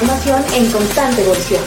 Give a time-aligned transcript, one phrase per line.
[0.00, 1.62] información en constante evolución.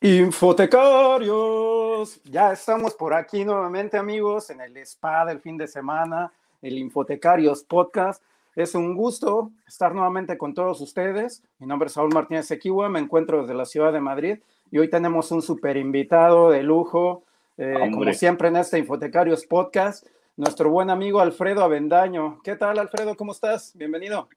[0.00, 6.32] Infotecarios, ya estamos por aquí nuevamente amigos en el spa del fin de semana,
[6.62, 8.22] el Infotecarios Podcast.
[8.56, 11.42] Es un gusto estar nuevamente con todos ustedes.
[11.58, 14.38] Mi nombre es Saúl Martínez Equiwa, me encuentro desde la ciudad de Madrid
[14.70, 17.24] y hoy tenemos un super invitado de lujo,
[17.56, 22.40] eh, como siempre en este Infotecarios Podcast, nuestro buen amigo Alfredo Avendaño.
[22.44, 23.16] ¿Qué tal Alfredo?
[23.16, 23.76] ¿Cómo estás?
[23.76, 24.28] Bienvenido.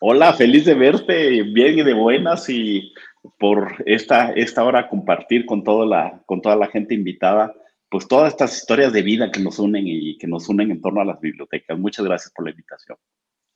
[0.00, 2.92] Hola, feliz de verte, bien y de buenas y
[3.38, 7.54] por esta, esta hora compartir con toda, la, con toda la gente invitada,
[7.88, 11.00] pues todas estas historias de vida que nos unen y que nos unen en torno
[11.00, 11.78] a las bibliotecas.
[11.78, 12.98] Muchas gracias por la invitación.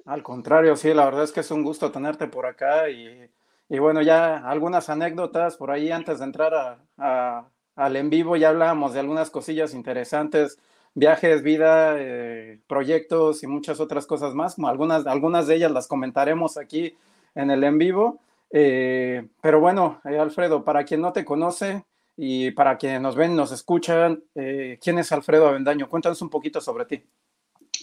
[0.05, 3.29] Al contrario, sí, la verdad es que es un gusto tenerte por acá y,
[3.73, 8.51] y bueno, ya algunas anécdotas por ahí antes de entrar a, al en vivo, ya
[8.51, 10.59] hablábamos de algunas cosillas interesantes,
[10.93, 16.59] viajes, vida, eh, proyectos y muchas otras cosas más, algunas, algunas de ellas las comentaremos
[16.59, 16.99] aquí
[17.35, 18.21] en el en vivo.
[18.51, 23.35] Eh, pero bueno, eh, Alfredo, para quien no te conoce y para quienes nos ven,
[23.35, 25.89] nos escuchan, ¿quién es Alfredo Avendaño?
[25.89, 27.03] Cuéntanos un poquito sobre ti.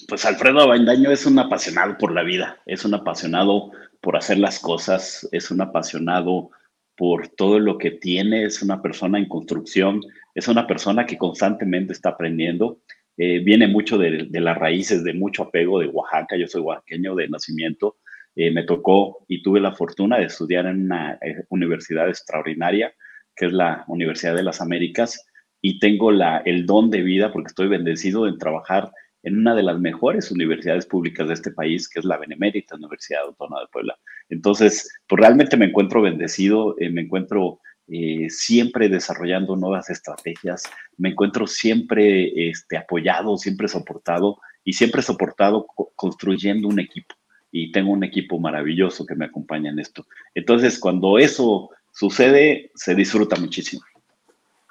[0.07, 4.59] Pues Alfredo Avendaño es un apasionado por la vida, es un apasionado por hacer las
[4.59, 6.49] cosas, es un apasionado
[6.95, 10.01] por todo lo que tiene, es una persona en construcción,
[10.35, 12.81] es una persona que constantemente está aprendiendo.
[13.17, 17.27] viene mucho de, de, las raíces, de mucho apego de Oaxaca, yo soy oaxaqueño de
[17.29, 17.97] nacimiento,
[18.35, 22.93] eh, me tocó y tuve la fortuna de estudiar en una eh, universidad extraordinaria,
[23.35, 25.25] que es la Universidad de las Américas,
[25.61, 28.91] y tengo la, el don de vida, porque estoy bendecido en trabajar
[29.23, 33.23] en una de las mejores universidades públicas de este país, que es la Benemérita Universidad
[33.23, 33.97] Autónoma de Puebla.
[34.29, 37.59] Entonces, pues realmente me encuentro bendecido, eh, me encuentro
[38.27, 40.61] siempre desarrollando nuevas estrategias,
[40.97, 47.15] me encuentro siempre este, apoyado, siempre soportado y siempre soportado construyendo un equipo
[47.51, 50.05] y tengo un equipo maravilloso que me acompaña en esto.
[50.35, 53.81] Entonces, cuando eso sucede, se disfruta muchísimo.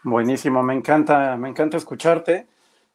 [0.05, 2.47] Buenísimo, me encanta, me encanta escucharte.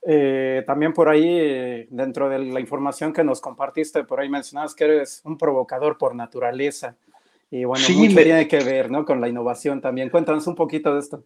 [0.06, 4.76] Eh, también por ahí, eh, dentro de la información que nos compartiste, por ahí mencionabas
[4.76, 6.96] que eres un provocador por naturaleza.
[7.50, 9.06] Y bueno, sí, mucho tiene que ver ¿no?
[9.06, 10.10] con la innovación también.
[10.10, 11.24] Cuéntanos un poquito de esto.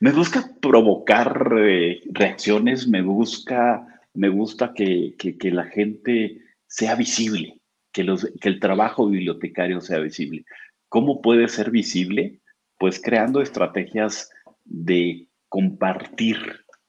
[0.00, 6.94] Me busca provocar eh, reacciones, me busca, me gusta que, que, que la gente sea
[6.94, 7.60] visible
[7.92, 10.44] que, los, que el trabajo bibliotecario sea visible.
[10.88, 12.40] ¿Cómo puede ser visible?
[12.78, 14.30] Pues creando estrategias
[14.64, 16.38] de compartir.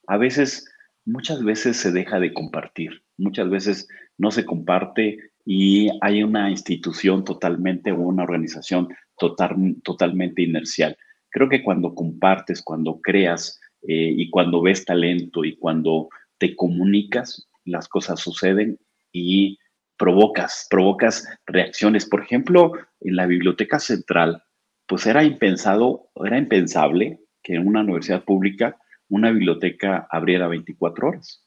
[0.07, 0.72] A veces,
[1.05, 3.87] muchas veces se deja de compartir, muchas veces
[4.17, 8.87] no se comparte y hay una institución totalmente o una organización
[9.17, 10.97] total, totalmente inercial.
[11.29, 17.47] Creo que cuando compartes, cuando creas eh, y cuando ves talento y cuando te comunicas,
[17.65, 18.79] las cosas suceden
[19.11, 19.57] y
[19.97, 22.05] provocas, provocas reacciones.
[22.05, 24.43] Por ejemplo, en la biblioteca central,
[24.87, 28.77] pues era impensado, era impensable que en una universidad pública
[29.09, 31.45] una biblioteca abriera 24 horas.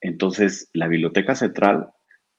[0.00, 1.90] Entonces, la biblioteca central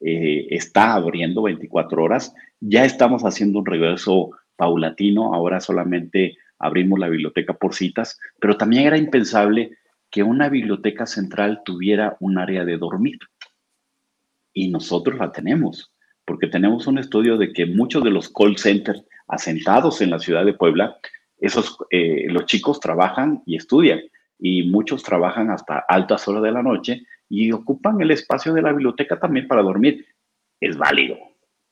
[0.02, 2.34] eh, está abriendo 24 horas.
[2.60, 5.34] Ya estamos haciendo un regreso paulatino.
[5.34, 9.78] Ahora solamente abrimos la biblioteca por citas, pero también era impensable
[10.12, 13.20] que una biblioteca central tuviera un área de dormir
[14.54, 15.94] y nosotros la tenemos,
[16.26, 20.44] porque tenemos un estudio de que muchos de los call centers asentados en la ciudad
[20.44, 20.98] de Puebla,
[21.38, 24.02] esos, eh, los chicos trabajan y estudian
[24.40, 28.72] y muchos trabajan hasta altas horas de la noche y ocupan el espacio de la
[28.72, 30.06] biblioteca también para dormir.
[30.60, 31.18] Es válido.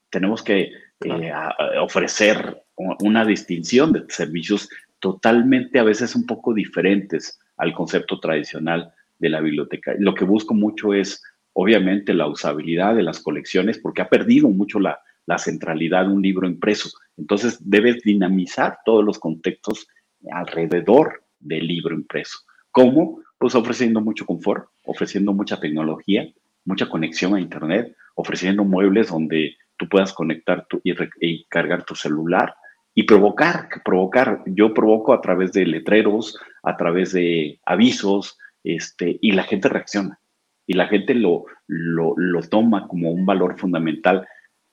[0.10, 0.72] Tenemos que
[1.04, 1.32] eh,
[1.80, 4.70] ofrecer una distinción de servicios
[5.00, 9.94] totalmente a veces un poco diferentes al concepto tradicional de la biblioteca.
[9.98, 11.22] Lo que busco mucho es
[11.54, 15.00] obviamente la usabilidad de las colecciones, porque ha perdido mucho la,
[15.40, 16.90] centralidad de un libro impreso.
[17.18, 19.88] Entonces debes dinamizar todos los contextos
[20.32, 22.40] alrededor del libro impreso.
[22.78, 23.24] ¿Cómo?
[23.40, 26.32] Pues ofreciendo mucho confort, ofreciendo mucha tecnología,
[26.64, 32.54] mucha conexión a Internet, ofreciendo muebles donde tú puedas conectar tu, y, cargar tu celular
[32.94, 34.44] y provocar, provocar.
[34.46, 40.20] Yo provoco a través de letreros, a través de avisos, este, y la gente reacciona
[40.68, 44.28] y la gente lo, lo, toma como un valor fundamental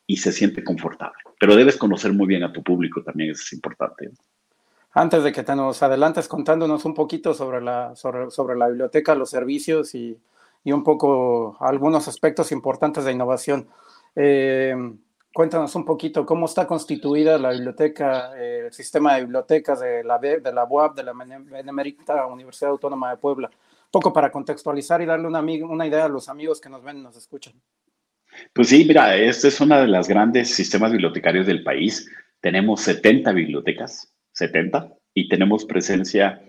[0.07, 1.17] y se siente confortable.
[1.41, 4.11] Pero debes conocer muy bien a tu público también, eso es importante.
[4.95, 9.17] Antes de que te nos adelantes contándonos un poquito sobre la, sobre, sobre la biblioteca,
[9.17, 10.17] los servicios y,
[10.63, 13.69] y, un poco algunos aspectos importantes de innovación.
[14.15, 14.77] Eh,
[15.33, 20.19] cuéntanos un poquito cómo está constituida la biblioteca, eh, el sistema de bibliotecas de la,
[20.19, 23.51] de la UAP, de la Benemérita Universidad Autónoma de Puebla.
[23.91, 27.03] Poco para contextualizar y darle una, una idea a los amigos que nos ven y
[27.03, 27.55] nos escuchan.
[28.53, 32.09] Pues sí, mira, este es uno de los grandes sistemas bibliotecarios del país.
[32.41, 36.43] Tenemos 70 bibliotecas, 70, y tenemos presencia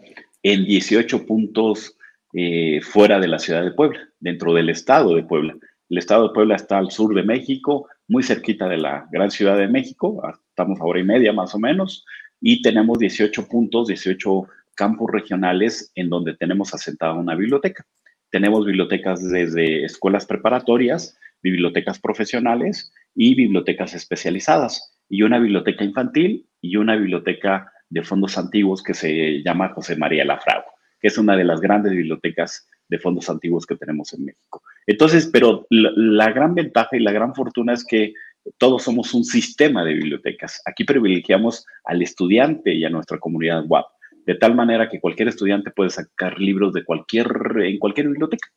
[0.43, 1.97] en 18 puntos
[2.33, 5.55] eh, fuera de la ciudad de Puebla, dentro del estado de Puebla.
[5.89, 9.57] El estado de Puebla está al sur de México, muy cerquita de la gran ciudad
[9.57, 12.05] de México, estamos a hora y media más o menos,
[12.41, 17.85] y tenemos 18 puntos, 18 campos regionales en donde tenemos asentada una biblioteca.
[18.29, 26.77] Tenemos bibliotecas desde escuelas preparatorias, bibliotecas profesionales y bibliotecas especializadas, y una biblioteca infantil y
[26.77, 30.65] una biblioteca de fondos antiguos que se llama José María Lafrago,
[30.99, 34.61] que es una de las grandes bibliotecas de fondos antiguos que tenemos en México.
[34.85, 38.13] Entonces, pero la, gran ventaja y la gran fortuna es que
[38.57, 40.61] todos somos un sistema de bibliotecas.
[40.65, 43.85] Aquí privilegiamos al estudiante y a nuestra comunidad WAP,
[44.25, 47.31] de tal manera que cualquier estudiante puede sacar libros de cualquier,
[47.63, 48.49] en cualquier biblioteca.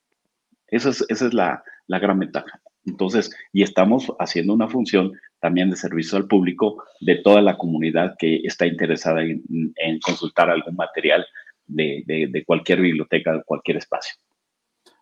[0.67, 2.61] Esa es, esa es la, la gran ventaja.
[2.85, 8.17] Entonces, y estamos haciendo una función también de servicio al público de toda la comunidad
[8.19, 9.43] que está interesada en,
[9.77, 11.27] en consultar algún material
[11.69, 14.17] de, cualquier biblioteca, de cualquier espacio.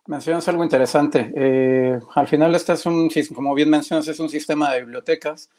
[0.07, 1.33] Mencionas algo interesante.
[1.35, 5.51] Eh, al final, este es un, como bien mencionas, es un sistema de bibliotecas,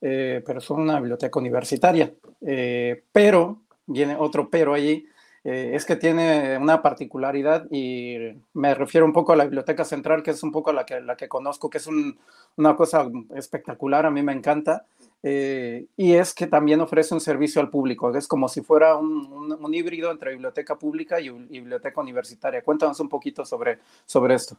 [0.00, 2.12] eh, pero es una biblioteca universitaria.
[2.46, 5.06] Eh, pero, viene otro pero allí,
[5.44, 8.16] es que tiene una particularidad y
[8.54, 11.16] me refiero un poco a la biblioteca central, que es un poco la que, la
[11.16, 11.86] que conozco, que es
[12.56, 13.06] una cosa
[13.36, 14.86] espectacular, a mí me encanta.
[15.26, 19.74] Eh, y es que también ofrece un servicio al público, es como si fuera un,
[19.74, 22.62] híbrido entre biblioteca pública y, biblioteca universitaria.
[22.62, 24.58] Cuéntanos un poquito sobre, sobre esto.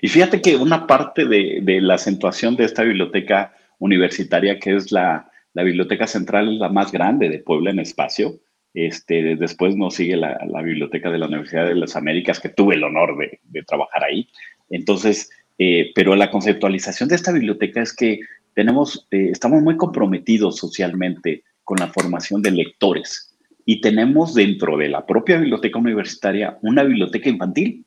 [0.00, 4.90] Y fíjate que una parte de, de la acentuación de esta biblioteca universitaria, que es
[4.90, 8.40] la, la, biblioteca central, la más grande de Puebla en espacio,
[8.74, 12.74] este, después nos sigue la, la, biblioteca de la Universidad de las Américas, que tuve
[12.74, 14.28] el honor de, trabajar ahí.
[14.68, 18.20] Entonces, eh, pero la conceptualización de esta biblioteca es que
[18.54, 23.34] tenemos, eh, estamos muy comprometidos socialmente con la formación de lectores
[23.64, 27.84] y tenemos dentro de la propia biblioteca universitaria una biblioteca infantil,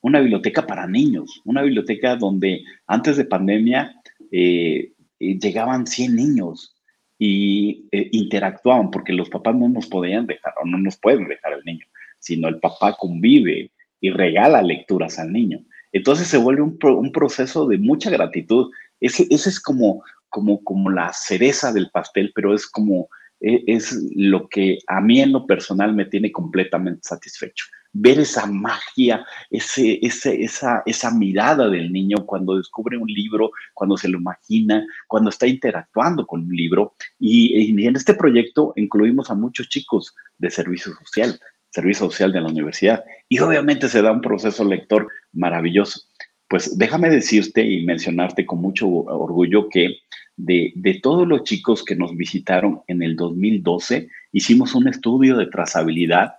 [0.00, 3.94] una biblioteca para niños, una biblioteca donde antes de pandemia
[4.30, 6.76] eh, eh, llegaban 100 niños
[7.22, 11.64] y interactuaban porque los papás no nos podían dejar o no nos pueden dejar al
[11.64, 11.86] niño,
[12.18, 13.70] sino el papá convive
[14.00, 15.60] y regala lecturas al niño.
[15.92, 18.70] Entonces se vuelve un, un proceso de mucha gratitud
[19.00, 23.08] ese, es como, como, como la cereza del pastel, pero es como,
[23.40, 27.64] es lo que a mí en lo personal me tiene completamente satisfecho.
[27.92, 33.96] Ver esa magia, ese, ese, esa, esa mirada del niño cuando descubre un libro, cuando
[33.96, 36.94] se lo imagina, cuando está interactuando con un libro.
[37.18, 41.40] Y, y en este proyecto incluimos a muchos chicos de servicio social,
[41.70, 43.04] servicio social de la universidad.
[43.28, 46.02] Y obviamente se da un proceso lector maravilloso
[46.50, 49.98] pues déjame decirte y mencionarte con mucho orgullo que
[50.44, 56.34] de, todos los chicos que nos visitaron en el 2012, hicimos un estudio de trazabilidad.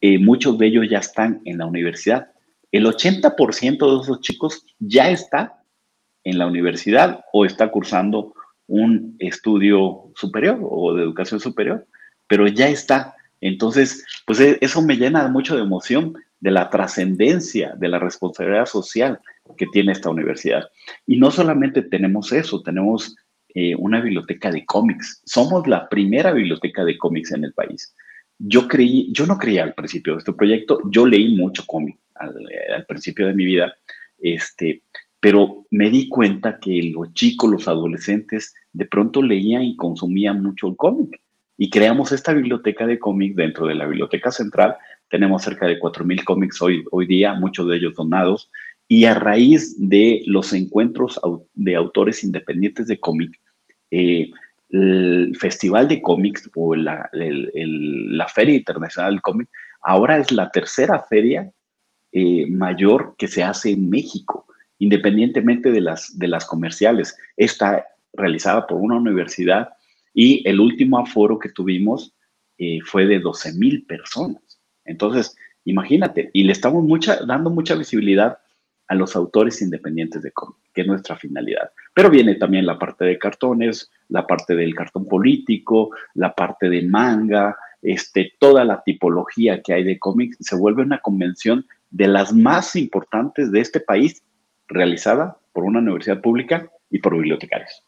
[0.00, 2.28] Eh, muchos de ellos ya están en la universidad.
[2.70, 5.62] El 80% de esos chicos ya está
[6.24, 8.34] en la universidad o está cursando
[8.66, 11.86] un estudio superior o de educación superior,
[12.28, 13.14] pero ya está.
[13.40, 18.66] Entonces, pues e, eso me llena mucho de emoción de la trascendencia, de la responsabilidad
[18.66, 19.20] social
[19.56, 20.70] que tiene esta universidad.
[21.06, 23.16] Y no solamente tenemos eso, tenemos
[23.54, 25.22] eh, una biblioteca de cómics.
[25.24, 27.94] Somos la primera biblioteca de cómics en el país.
[28.38, 32.34] Yo creí, yo no creía al principio de este proyecto, yo leí mucho cómic al,
[32.74, 33.72] al, principio de mi vida,
[34.18, 34.82] este,
[35.20, 40.68] pero me di cuenta que los chicos, los adolescentes, de pronto leían y consumían mucho
[40.68, 41.20] el cómic.
[41.56, 44.76] Y creamos esta biblioteca de cómics dentro de la biblioteca central.
[45.08, 48.50] Tenemos cerca de 4.000 cómics hoy, hoy día, muchos de ellos donados.
[48.88, 51.20] Y a raíz de los encuentros
[51.54, 53.40] de autores independientes de cómic,
[53.92, 54.30] eh,
[54.70, 59.48] el Festival de Cómics o la, la, Feria Internacional del Cómic,
[59.82, 61.52] ahora es la tercera feria
[62.10, 64.46] eh, mayor que se hace en México,
[64.78, 67.14] independientemente de las, de las comerciales.
[67.36, 69.68] Está realizada por una universidad
[70.14, 72.14] y el último aforo que tuvimos
[72.56, 74.42] eh, fue de 12 mil personas.
[74.86, 76.82] Entonces, imagínate, y le estamos
[77.26, 78.38] dando mucha visibilidad
[78.88, 81.70] a los autores independientes de cómic, que es nuestra finalidad.
[81.94, 86.82] Pero viene también la parte de cartones, la parte del cartón político, la parte de
[86.82, 92.32] manga, este, toda la tipología que hay de cómics, se vuelve una convención de las
[92.32, 94.22] más importantes de este país,
[94.68, 97.82] realizada por una universidad pública y por bibliotecarios.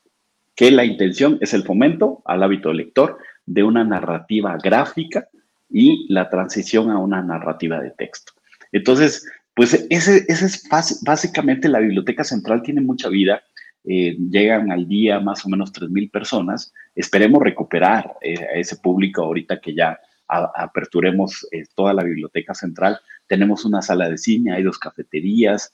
[0.56, 5.26] que la intención es el fomento al hábito lector de una narrativa gráfica
[5.68, 8.32] y la transición a una narrativa de texto.
[8.70, 10.68] Entonces, pues ese, es
[11.02, 13.42] básicamente la biblioteca central tiene mucha vida.
[13.84, 16.72] Eh, llegan al día más o menos 3.000 personas.
[16.94, 22.98] Esperemos recuperar eh, a ese público ahorita que ya aperturemos eh, toda la biblioteca central.
[23.28, 25.72] Tenemos una sala de cine, hay dos cafeterías,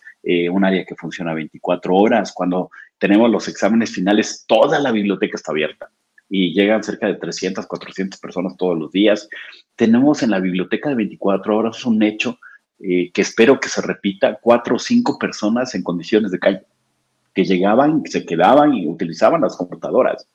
[0.52, 2.32] un área que funciona 24 horas.
[2.32, 5.90] Cuando tenemos los exámenes finales, toda la biblioteca está abierta
[6.28, 9.28] y llegan cerca de 300, 400 personas todos los días.
[9.74, 12.38] Tenemos en la biblioteca de 24 horas un hecho
[12.82, 16.62] eh, que espero que se repita, cuatro o cinco personas en condiciones de calle,
[17.34, 20.26] que llegaban, se quedaban y utilizaban las computadoras.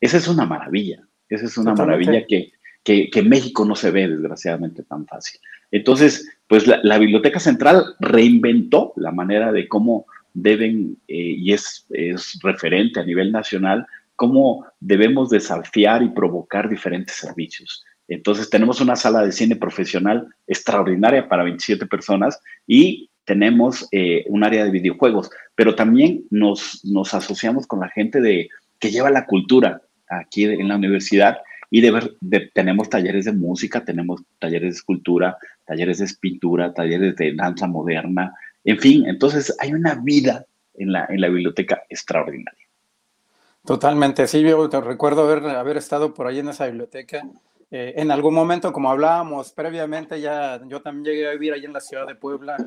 [0.00, 4.08] Esa es una maravilla, esa es una maravilla que, que, en México no se ve
[4.08, 5.40] desgraciadamente tan fácil.
[5.70, 12.38] Entonces, pues la, Biblioteca Central reinventó la manera de cómo deben, eh, y es, es
[12.42, 17.84] referente a nivel nacional, cómo debemos desafiar y provocar diferentes servicios.
[18.14, 24.44] Entonces tenemos una sala de cine profesional extraordinaria para 27 personas y tenemos eh, un
[24.44, 29.26] área de videojuegos, pero también nos, nos asociamos con la gente de, que lleva la
[29.26, 31.38] cultura aquí en la universidad
[31.70, 37.34] y de, tenemos talleres de música, tenemos talleres de escultura, talleres de pintura, talleres de
[37.34, 42.66] danza moderna, en fin, entonces hay una vida en la, en la biblioteca extraordinaria.
[43.64, 47.22] Totalmente, sí, yo recuerdo haber, haber estado por ahí en esa biblioteca
[47.74, 51.72] eh, en algún momento, como hablábamos previamente, ya yo también llegué a vivir ahí en
[51.72, 52.58] la ciudad de Puebla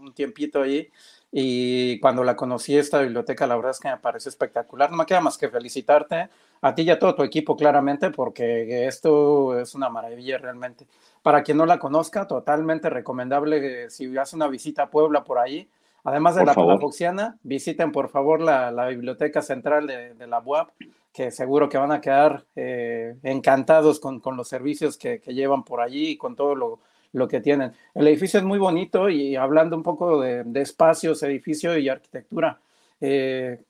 [0.00, 0.90] un tiempito ahí
[1.30, 4.90] y cuando la conocí esta biblioteca, la verdad es que me parece espectacular.
[4.90, 6.30] No me queda más que felicitarte
[6.62, 10.84] a ti y a todo tu equipo claramente porque esto es una maravilla realmente.
[11.22, 15.68] Para quien no la conozca, totalmente recomendable si hace una visita a Puebla por ahí.
[16.04, 20.70] Además de la Palafoxiana, visiten por favor la, la biblioteca central de, de la UAP
[21.12, 25.64] que seguro que van a quedar eh, encantados con, con, los servicios que, que, llevan
[25.64, 26.80] por allí y con todo lo,
[27.12, 27.72] lo, que tienen.
[27.94, 32.60] El edificio es muy bonito y hablando un poco de, de espacios, edificio y arquitectura.
[33.00, 33.60] Eh,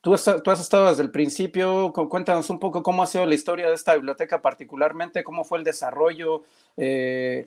[0.00, 3.68] tú, tú, has estado desde el principio, cuéntanos un poco cómo ha sido la historia
[3.68, 6.42] de esta biblioteca particularmente, cómo fue el desarrollo,
[6.76, 7.46] eh,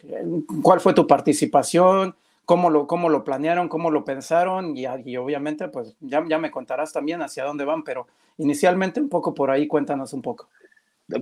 [0.61, 2.15] cuál fue tu participación
[2.49, 6.49] cómo lo, cómo lo planearon, cómo lo pensaron y, y obviamente pues ya, ya, me
[6.49, 8.07] contarás también hacia dónde van, pero
[8.39, 10.49] inicialmente un poco por ahí, cuéntanos un poco.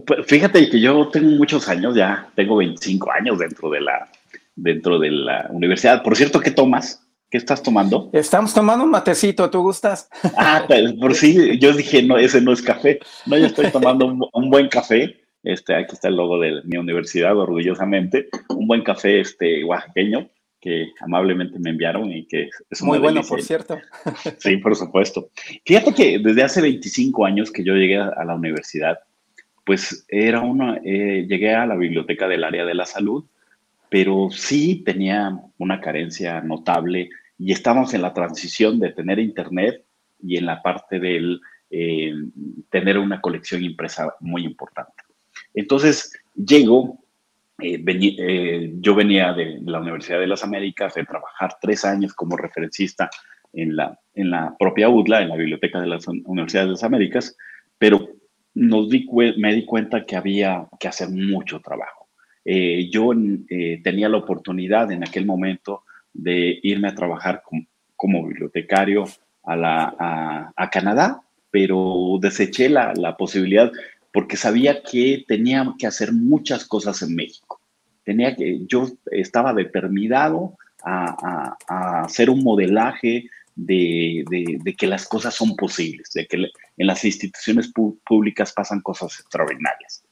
[0.06, 4.08] Pues, fíjate que yo tengo muchos años ya, tengo 25 años dentro de la,
[4.56, 6.02] dentro de la universidad.
[6.02, 7.06] Por cierto, ¿qué tomas?
[7.30, 8.10] ¿Qué estás tomando?
[8.14, 10.10] Estamos tomando un matecito, ¿tú gustas?
[10.38, 13.00] Ah, pues, por sí, yo dije, no, ese no es café.
[13.26, 15.20] No, yo estoy tomando un, un buen café.
[15.44, 18.30] Este, aquí está el logo de mi universidad, orgullosamente.
[18.48, 20.30] Un buen café este, oaxaqueño
[20.68, 23.80] que amablemente me enviaron y que es muy bueno, por cierto.
[24.40, 25.30] Sí, por supuesto.
[25.66, 29.00] Fíjate que desde hace 25 años que yo llegué a, la universidad,
[29.66, 33.24] pues era una, eh, llegué a la biblioteca del área de la salud,
[33.90, 39.86] pero sí tenía una carencia notable y estábamos en la transición de tener internet
[40.22, 42.14] y en la parte del eh,
[42.70, 45.02] tener una colección impresa muy importante.
[45.54, 47.00] Entonces llego
[47.60, 52.38] eh, eh, yo venía de la Universidad de las Américas de trabajar tres años como
[52.38, 53.10] referencista
[53.52, 57.36] en la, en la propia UDLA, en la Biblioteca de las Universidades de las Américas,
[57.80, 58.10] pero
[58.54, 62.08] nos di, me di cuenta que había que hacer mucho trabajo.
[62.46, 63.12] Eh, yo
[63.84, 65.84] tenía la oportunidad en aquel momento
[66.14, 67.42] de irme a trabajar
[67.96, 69.06] como bibliotecario
[69.44, 71.22] a, la, a, Canadá,
[71.52, 73.72] pero deseché la, la posibilidad
[74.18, 77.47] porque sabía que tenía que hacer muchas cosas en México.
[78.08, 81.58] Tenía que, yo estaba determinado a,
[82.06, 84.24] hacer un modelaje de,
[84.78, 87.70] que las cosas son posibles, de que en las instituciones
[88.06, 90.06] públicas pasan cosas extraordinarias.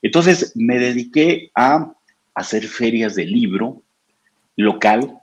[0.00, 1.92] Entonces me dediqué a
[2.34, 3.82] hacer ferias de libro
[4.56, 5.18] local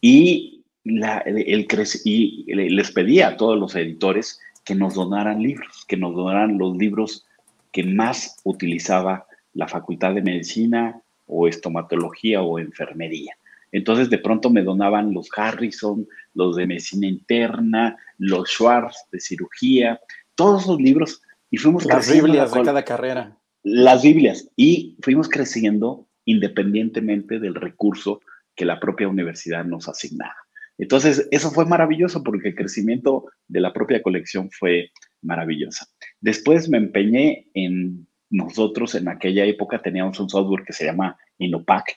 [0.00, 6.56] y, y les pedí a todos los editores que nos donaran libros, que nos donaran
[6.56, 7.26] los libros
[7.72, 13.34] que más utilizaba la Facultad de Medicina o estomatología o enfermería.
[13.72, 19.98] Entonces de pronto me donaban los Harrison, los de medicina interna, los Schwartz de cirugía,
[20.34, 23.38] todos esos libros y fuimos las Biblias de cada carrera.
[23.62, 28.20] Las Biblias y fuimos creciendo independientemente del recurso
[28.54, 30.36] que la propia universidad nos asignaba.
[30.78, 34.90] Entonces, eso fue maravilloso porque el crecimiento de la propia colección fue
[35.22, 35.86] maravilloso.
[36.20, 41.96] Después me empeñé en nosotros, en aquella época teníamos un software que se llama Innopac,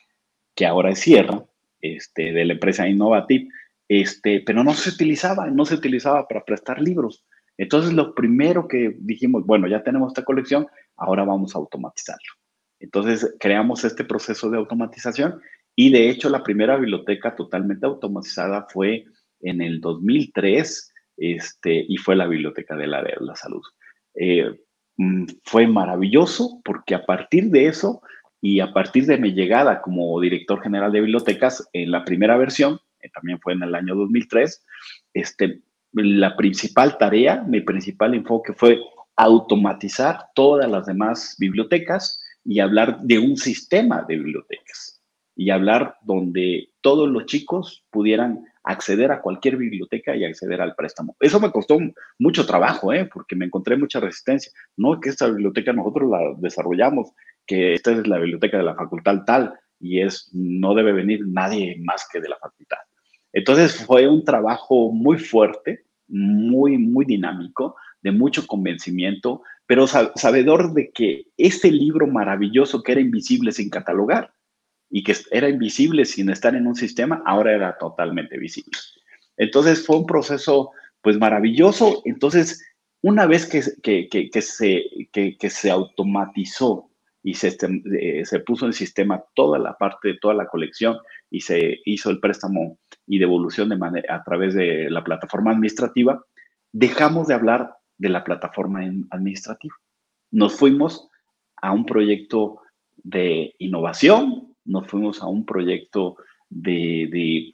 [0.54, 1.44] que ahora es Sierra,
[1.82, 3.48] este, de la empresa Innovative,
[3.88, 7.26] este, pero no se utilizaba, no se utilizaba para prestar libros.
[7.58, 12.34] Entonces, lo primero que dijimos, bueno, ya tenemos esta colección, ahora vamos a automatizarlo.
[12.80, 15.42] Entonces, creamos este proceso de automatización
[15.76, 19.06] y de hecho la primera biblioteca totalmente automatizada fue
[19.42, 23.64] en el 2003 este, y fue la biblioteca del área de la salud.
[24.16, 24.60] Eh,
[25.44, 28.02] fue maravilloso porque a partir de eso
[28.42, 32.80] y a partir de mi llegada como director general de bibliotecas en la primera versión,
[33.14, 34.66] también fue en el año 2003,
[35.14, 35.62] este,
[35.94, 38.80] la principal tarea, mi principal enfoque fue
[39.16, 45.02] automatizar todas las demás bibliotecas y hablar de un sistema de bibliotecas
[45.36, 51.16] y hablar donde todos los chicos pudieran acceder a cualquier biblioteca y acceder al préstamo.
[51.20, 51.78] Eso me costó
[52.20, 53.10] mucho trabajo, ¿eh?
[53.12, 54.52] porque me encontré mucha resistencia.
[54.76, 57.12] No que esta biblioteca nosotros la desarrollamos,
[57.46, 61.78] que esta es la biblioteca de la facultad tal y es no debe venir nadie
[61.84, 62.78] más que de la facultad.
[63.34, 70.92] Entonces fue un trabajo muy fuerte, muy, muy dinámico, de mucho convencimiento, pero sabedor de
[70.92, 74.32] que este libro maravilloso que era invisible sin catalogar
[74.96, 78.72] y que era invisible sin estar en un sistema, ahora era totalmente visible.
[79.36, 80.72] Entonces fue un proceso
[81.02, 82.02] pues maravilloso.
[82.06, 82.66] Entonces,
[83.02, 87.58] una vez que, que, se, que, se automatizó y se,
[88.00, 90.98] eh, se puso en sistema toda la parte de toda la colección
[91.30, 96.24] y se hizo el préstamo y devolución de manera, a través de la plataforma administrativa,
[96.72, 99.76] dejamos de hablar de la plataforma administrativa.
[100.32, 101.10] Nos fuimos
[101.58, 102.62] a un proyecto
[102.96, 106.18] de innovación, nos fuimos a un proyecto
[106.50, 107.54] de,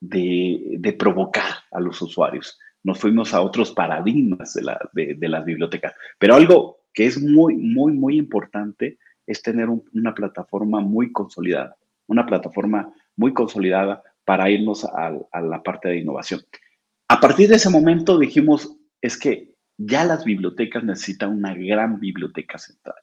[0.00, 4.54] de, provocar a los usuarios, nos fuimos a otros paradigmas
[4.92, 5.92] de, de las bibliotecas.
[6.18, 11.76] Pero algo que es muy, muy, muy importante es tener una plataforma muy consolidada,
[12.06, 16.40] una plataforma muy consolidada para irnos a, a, la parte de innovación.
[17.08, 22.58] A partir de ese momento dijimos, es que ya las bibliotecas necesitan una gran biblioteca
[22.58, 22.96] central.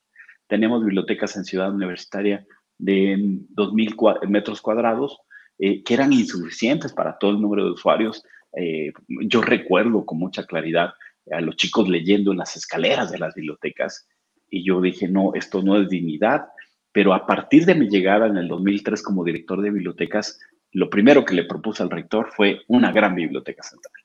[0.48, 2.46] Tenemos bibliotecas en Ciudad Universitaria
[2.84, 5.20] de 2.000 metros cuadrados
[5.60, 8.24] eh, que eran insuficientes para todo el número de usuarios.
[8.58, 10.94] Eh, yo recuerdo con mucha claridad
[11.32, 14.08] a los chicos leyendo en las escaleras de las bibliotecas
[14.50, 16.46] y yo dije, no, esto no es dignidad,
[16.92, 20.40] pero a partir de mi llegada en el 2003 como director de bibliotecas,
[20.72, 24.04] lo primero que le propuse al rector fue una gran biblioteca central.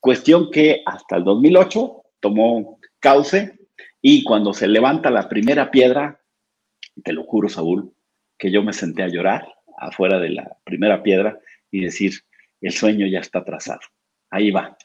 [0.00, 3.58] Cuestión que hasta el 2008 tomó cauce
[4.02, 6.20] y cuando se levanta la primera piedra,
[7.04, 7.92] te lo juro, Saúl,
[8.40, 9.46] que yo me senté a llorar
[9.78, 11.38] afuera de la primera piedra
[11.70, 12.14] y decir,
[12.62, 13.80] el sueño ya está trazado.
[14.30, 14.76] Ahí va.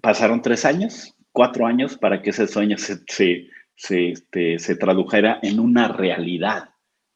[0.00, 5.58] Pasaron tres años, cuatro años para que ese sueño se, se, este, se, tradujera en
[5.58, 6.68] una realidad.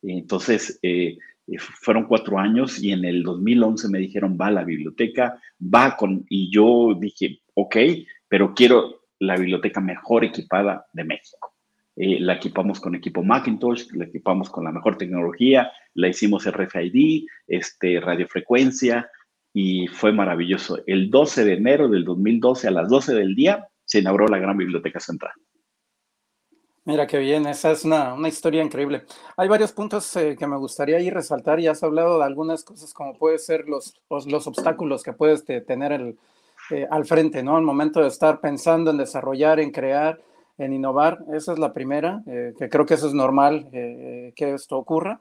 [0.03, 1.19] Entonces, eh,
[1.59, 6.25] fueron cuatro años y en el 2011 me dijeron, va a la biblioteca, va con,
[6.31, 7.77] y yo dije, ok,
[8.27, 11.48] pero quiero la biblioteca mejor equipada de México.
[12.01, 17.27] Eh, la equipamos con equipo Macintosh, la equipamos con la mejor tecnología, la hicimos RFID,
[17.49, 19.11] este, radiofrecuencia,
[19.53, 20.79] y fue maravilloso.
[20.87, 24.57] El 12 de enero del 2012 a las 12 del día se inauguró la Gran
[24.57, 25.33] Biblioteca Central.
[26.85, 29.03] Mira qué bien, esa es una, historia increíble.
[29.37, 31.59] Hay varios puntos eh, que me gustaría ir resaltar.
[31.59, 35.91] Ya has hablado de algunas cosas como pueden ser los, los, obstáculos que puedes tener
[35.91, 36.17] el,
[36.71, 37.57] eh, al frente, ¿no?
[37.57, 40.21] Al momento de estar pensando en desarrollar, en crear,
[40.59, 41.25] en innovar.
[41.33, 45.21] Esa es la primera, eh, que creo que eso es normal que esto ocurra.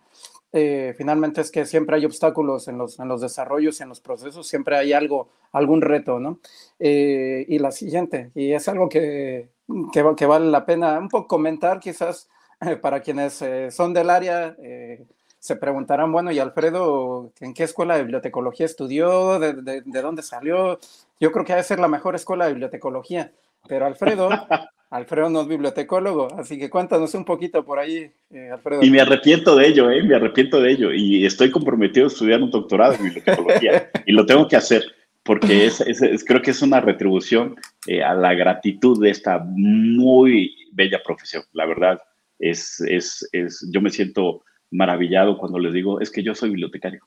[0.51, 4.47] finalmente es que siempre hay obstáculos en los, en los desarrollos y en los procesos,
[4.47, 6.39] siempre hay algo, algún reto, ¿no?
[6.79, 9.49] y la siguiente, y es algo que
[9.91, 12.29] que, vale la pena un poco comentar, quizás
[12.61, 15.05] eh, para quienes eh, son del área, eh,
[15.39, 19.39] se preguntarán, bueno, ¿y Alfredo en qué escuela de bibliotecología estudió?
[19.39, 20.79] ¿De, de, dónde salió?
[21.19, 23.31] Yo creo que debe ser la mejor escuela de bibliotecología,
[23.67, 24.29] pero Alfredo,
[24.89, 28.09] Alfredo no es bibliotecólogo, así que cuéntanos un poquito por ahí,
[28.51, 28.83] Alfredo.
[28.83, 30.01] Y me arrepiento de ello, ¿eh?
[30.01, 34.25] me arrepiento de ello, y estoy comprometido a estudiar un doctorado en bibliotecología, y lo
[34.25, 34.83] tengo que hacer
[35.27, 41.03] porque es, creo que es una retribución eh, a la gratitud de esta muy bella
[41.03, 41.43] profesión.
[41.51, 41.99] La verdad,
[42.39, 47.01] es, es, es, yo me siento maravillado cuando les digo, es que yo soy bibliotecario.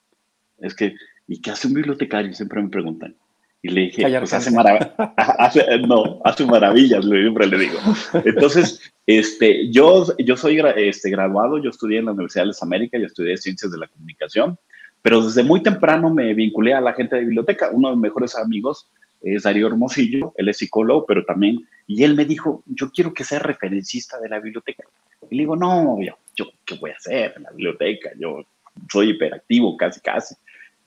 [0.59, 0.95] Es que,
[1.27, 2.33] ¿y qué hace un bibliotecario?
[2.35, 3.17] Siempre me preguntan.
[3.63, 4.51] Y le dije, pues hace,
[5.87, 7.79] no, hace maravillas, siempre le digo.
[8.25, 13.01] Entonces, este, yo, yo soy este, graduado, yo estudié en la Universidad de las Américas,
[13.01, 14.59] yo estudié Ciencias de la Comunicación,
[15.03, 17.71] pero desde muy temprano me vinculé a la gente de biblioteca.
[17.71, 22.15] Uno de mis mejores amigos es Darío Hermosillo, él es psicólogo, pero también, y él
[22.15, 24.85] me dijo, yo quiero que sea referencista de la biblioteca.
[25.31, 28.11] Y le digo, no, yo, yo ¿qué voy a hacer en la biblioteca?
[28.19, 28.43] Yo
[28.91, 30.35] soy hiperactivo casi, casi.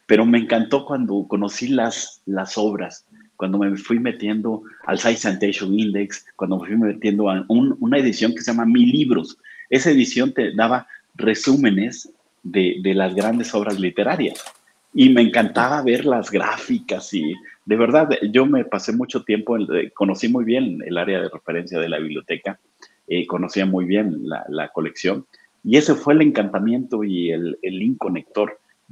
[0.06, 3.06] Pero me encantó cuando conocí las, las obras,
[3.38, 8.34] cuando me fui metiendo al Site Citation Index, cuando me fui metiendo a una edición
[8.34, 9.38] que se llama Mil Libros.
[9.70, 12.10] Esa edición te daba resúmenes
[12.44, 14.44] de, de las grandes obras literarias
[14.94, 17.34] y me encantaba ver las gráficas y
[17.66, 19.58] de verdad yo me pasé mucho tiempo,
[19.94, 22.60] conocí muy bien el área de referencia de la biblioteca,
[23.08, 25.26] eh, conocía muy bien la, colección
[25.64, 27.98] y ese fue el encantamiento y el, el link.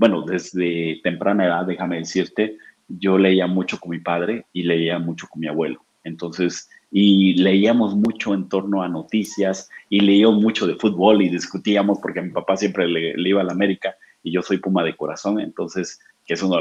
[0.02, 5.28] Bueno, desde temprana edad, déjame decirte, yo leía mucho con mi padre y leía mucho
[5.30, 5.86] con mi abuelo.
[6.04, 12.00] Entonces, y leíamos mucho en torno a noticias y leíamos mucho de fútbol y discutíamos
[12.00, 14.96] porque mi papá siempre le, le iba a la América y yo soy Puma de
[14.96, 16.58] corazón, entonces, que es uno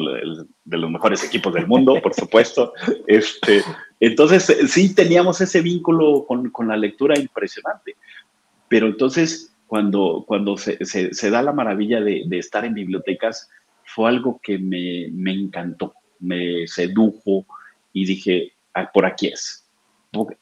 [0.65, 2.75] de los mejores equipos del mundo, por supuesto.
[3.07, 3.63] Este,
[4.01, 7.97] entonces, sí teníamos ese vínculo con, con la lectura impresionante,
[8.69, 13.49] pero entonces, cuando, cuando se, da la maravilla de, estar en bibliotecas,
[13.85, 17.47] fue algo que me, encantó, me sedujo
[17.93, 19.65] y dije, ah, por aquí es.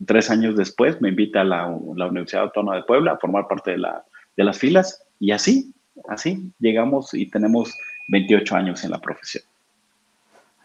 [0.07, 4.45] Tres años después me invita a la, Universidad Autónoma de Puebla a formar parte de
[4.45, 5.75] las filas y así
[6.09, 7.75] así llegamos y tenemos
[8.09, 9.45] 28 años en la profesión.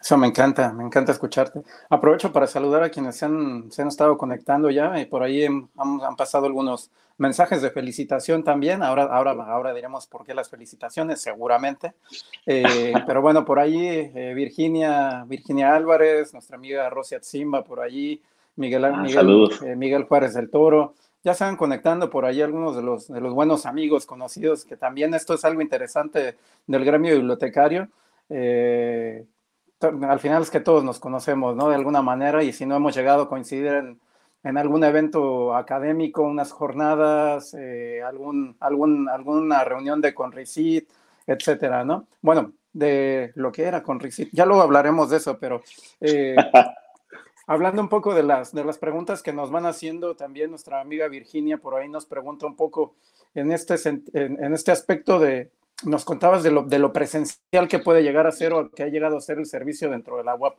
[0.04, 1.62] Eso me encanta, me encanta escucharte.
[1.88, 5.46] Aprovecho para saludar a quienes se han, se han estado conectando ya y por ahí
[5.46, 8.82] han, han, pasado algunos mensajes de felicitación también.
[8.82, 11.94] Ahora, ahora, ahora diremos por qué las felicitaciones, seguramente.
[12.44, 18.20] Eh, pero bueno, por ahí eh, Virginia, Virginia Álvarez, nuestra amiga Rosia Zimba por allí,
[18.56, 22.76] Miguel, ah, Miguel, eh, Miguel Juárez del Toro, ya se van conectando por ahí algunos
[22.76, 26.36] de los, de los buenos amigos conocidos, que también esto es algo interesante
[26.66, 27.88] del gremio bibliotecario.
[28.28, 29.24] Eh,
[29.84, 31.68] al final es que todos nos conocemos, ¿no?
[31.68, 34.00] De alguna manera, y si no hemos llegado a coincidir en,
[34.42, 40.88] en algún evento académico, unas jornadas, eh, algún, algún, alguna reunión de Conricit,
[41.26, 42.06] etcétera, ¿no?
[42.20, 45.62] Bueno, de lo que era Conricit, ya luego hablaremos de eso, pero
[46.00, 46.36] eh,
[47.46, 51.08] Hablando un poco de las, de las preguntas que nos van haciendo, también nuestra amiga
[51.08, 52.94] Virginia por ahí nos pregunta un poco
[53.34, 53.74] en este,
[54.14, 55.50] en, este aspecto de,
[55.84, 58.88] nos contabas de lo, de lo presencial que puede llegar a ser o que ha
[58.88, 60.56] llegado a ser el servicio dentro de la UAP,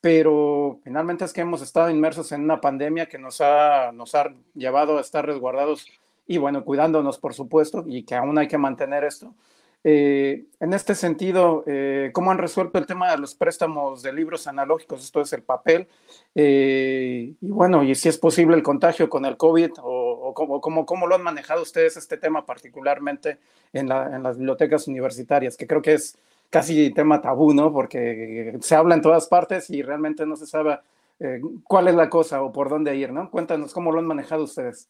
[0.00, 4.34] pero finalmente es que hemos estado inmersos en una pandemia que nos ha, nos ha
[4.54, 5.86] llevado a estar resguardados
[6.26, 9.34] y bueno, cuidándonos por supuesto y que aún hay que mantener esto.
[9.84, 14.46] Eh, en este sentido, eh, ¿cómo han resuelto el tema de los préstamos de libros
[14.46, 15.02] analógicos?
[15.02, 15.88] Esto es el papel.
[16.34, 21.14] Eh, y bueno, y si es posible el contagio con el COVID o, cómo, lo
[21.14, 23.38] han manejado ustedes este tema particularmente
[23.72, 26.16] en, en, las bibliotecas universitarias, que creo que es
[26.48, 27.72] casi tema tabú, ¿no?
[27.72, 30.78] Porque se habla en todas partes y realmente no se sabe
[31.64, 33.30] cuál es la cosa o por dónde ir, ¿no?
[33.30, 34.88] Cuéntanos cómo lo han manejado ustedes.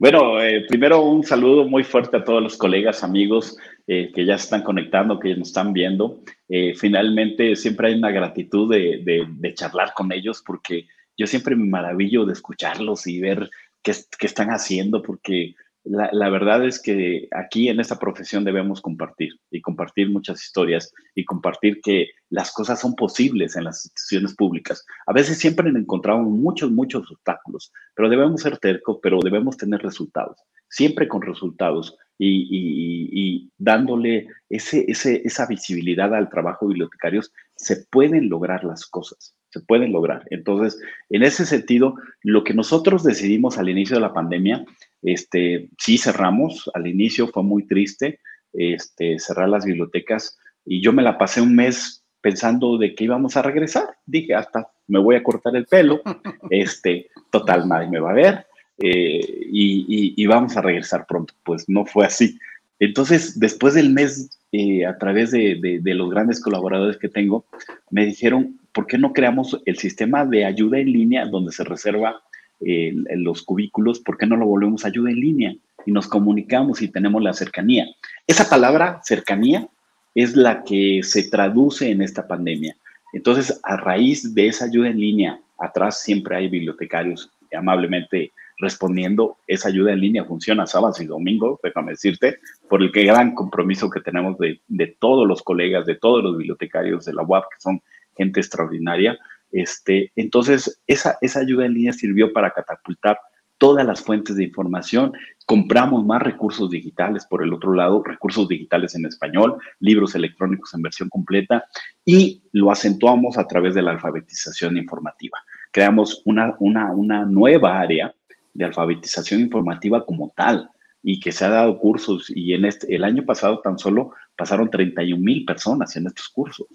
[0.00, 3.56] Bueno, eh, primero un saludo muy fuerte a todos los colegas, amigos
[3.88, 6.22] eh, que ya están conectando, que nos están viendo.
[6.48, 11.64] Eh, finalmente, siempre hay una gratitud de, de, charlar con ellos porque yo siempre me
[11.64, 13.50] maravillo de escucharlos y ver
[13.82, 15.56] qué, qué están haciendo porque
[15.88, 21.24] la, verdad es que aquí en esta profesión debemos compartir y compartir muchas historias y
[21.24, 24.84] compartir que las cosas son posibles en las instituciones públicas.
[25.06, 30.36] A veces siempre encontramos muchos, muchos obstáculos, pero debemos ser tercos, pero debemos tener resultados,
[30.68, 38.64] siempre con resultados y, dándole ese, esa visibilidad al trabajo de bibliotecarios, se pueden lograr
[38.64, 40.24] las cosas se pueden lograr.
[40.30, 40.78] Entonces,
[41.10, 44.64] en ese sentido, lo que nosotros decidimos al inicio de la pandemia,
[45.02, 48.20] este, sí cerramos, al inicio fue muy triste,
[48.52, 53.36] este, cerrar las bibliotecas y yo me la pasé un mes pensando de que íbamos
[53.36, 53.96] a regresar.
[54.06, 56.00] Dije, hasta me voy a cortar el pelo,
[56.50, 58.46] este, total, nadie me va a ver
[58.78, 61.34] eh, y, vamos a regresar pronto.
[61.44, 62.38] Pues no fue así.
[62.78, 67.46] Entonces, después del mes, eh, a través de, de los grandes colaboradores que tengo,
[67.90, 72.22] me dijeron, ¿por qué no creamos el sistema de ayuda en línea donde se reserva
[72.60, 74.00] eh, los cubículos?
[74.00, 75.54] ¿Por qué no lo volvemos ayuda en línea?
[75.86, 77.86] Y nos comunicamos y tenemos la cercanía.
[78.26, 79.68] Esa palabra, cercanía,
[80.14, 82.76] es la que se traduce en esta pandemia.
[83.12, 89.38] Entonces, a raíz de esa ayuda en línea, atrás siempre hay bibliotecarios amablemente respondiendo.
[89.46, 93.88] Esa ayuda en línea funciona sábados y domingos, déjame decirte, por el que gran compromiso
[93.88, 97.60] que tenemos de, de todos los colegas, de todos los bibliotecarios de la UAP, que
[97.60, 97.82] son
[98.16, 99.18] gente extraordinaria.
[99.50, 103.18] Este, entonces, esa, ayuda en línea sirvió para catapultar
[103.56, 105.12] todas las fuentes de información,
[105.44, 110.82] compramos más recursos digitales por el otro lado, recursos digitales en español, libros electrónicos en
[110.82, 111.64] versión completa
[112.04, 115.38] y lo acentuamos a través de la alfabetización informativa.
[115.72, 118.14] Creamos una nueva área
[118.54, 120.70] de alfabetización informativa como tal
[121.02, 124.70] y que se ha dado cursos y en este, el año pasado tan solo pasaron
[124.70, 126.66] 31 mil personas en estos cursos.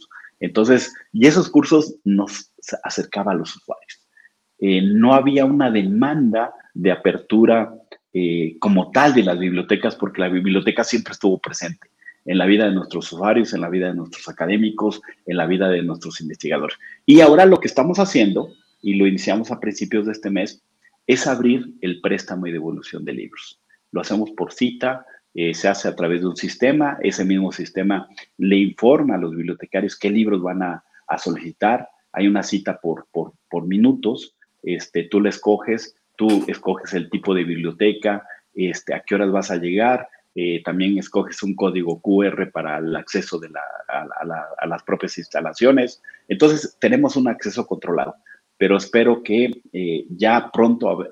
[0.43, 2.51] Entonces, y esos cursos nos
[2.83, 4.05] acercaban a los usuarios.
[4.59, 7.73] Eh, no había una demanda de apertura
[8.11, 11.87] eh, como tal de las bibliotecas, porque la biblioteca siempre estuvo presente
[12.25, 15.69] en la vida de nuestros usuarios, en la vida de nuestros académicos, en la vida
[15.69, 16.77] de nuestros investigadores.
[17.05, 18.49] Y ahora lo que estamos haciendo,
[18.81, 20.61] y lo iniciamos a principios de este mes,
[21.07, 23.61] es abrir el préstamo y devolución de libros.
[23.93, 28.07] Lo hacemos por cita, eh, se hace a través de un sistema, ese mismo sistema
[28.37, 30.83] le informa a los bibliotecarios qué libros van a,
[31.17, 37.07] solicitar, hay una cita por, por, por, minutos, este, tú le escoges, tú escoges el
[37.11, 42.01] tipo de biblioteca, este, a qué horas vas a llegar, eh, también escoges un código
[42.01, 46.01] QR para el acceso de la, a, las propias instalaciones.
[46.27, 48.15] Entonces, tenemos un acceso controlado,
[48.57, 51.11] pero espero que eh, ya pronto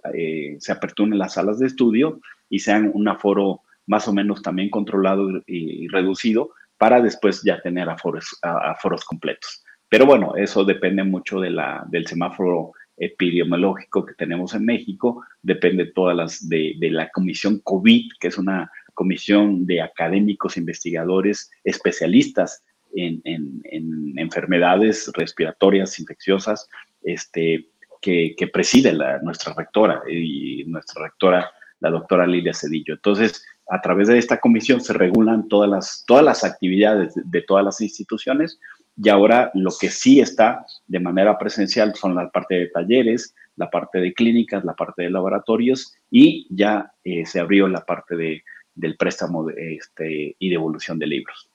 [0.57, 5.41] se aperturen las salas de estudio y sean un aforo más o menos también controlado
[5.48, 9.63] y, reducido para después ya tener aforos, aforos completos.
[9.89, 15.91] Pero bueno, eso depende mucho de la, del semáforo epidemiológico que tenemos en México, depende
[15.94, 22.63] todas las de, de, la comisión COVID, que es una comisión de académicos, investigadores, especialistas
[22.96, 26.70] en, en, en enfermedades respiratorias infecciosas,
[27.04, 27.67] este,
[28.02, 32.96] que, que preside la, nuestra rectora y nuestra rectora, la doctora Lilia Cedillo.
[32.96, 37.63] Entonces, a través de esta comisión se regulan todas las, todas las actividades de, todas
[37.63, 38.60] las instituciones
[39.01, 43.69] y ahora lo que sí está de manera presencial son la parte de talleres, la
[43.69, 48.43] parte de clínicas, la parte de laboratorios y ya eh, se abrió la parte de,
[48.75, 51.49] del préstamo de, este, y devolución de libros.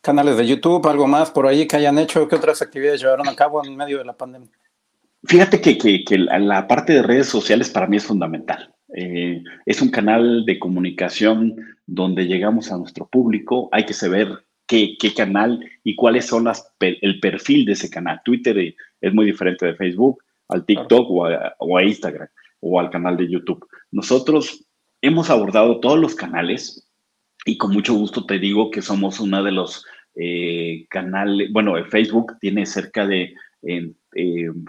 [0.00, 3.36] Canales de YouTube, algo más por ahí que hayan hecho, ¿qué otras actividades llevaron a
[3.36, 4.50] cabo en medio de la pandemia?
[5.22, 8.75] Fíjate que, que, que la parte de redes sociales para mí es fundamental.
[8.98, 11.54] Eh, es un canal de comunicación
[11.86, 13.68] donde llegamos a nuestro público.
[13.70, 14.28] Hay que saber
[14.66, 18.22] qué, qué canal y cuáles son las, el perfil de ese canal.
[18.24, 22.28] Twitter es muy diferente de Facebook, al TikTok o, a, Instagram
[22.60, 23.68] o al canal de YouTube.
[23.90, 24.64] Nosotros
[25.02, 26.90] hemos abordado todos los canales
[27.44, 32.38] y con mucho gusto te digo que somos uno de los eh, canales, bueno, Facebook
[32.40, 33.92] tiene cerca de, eh,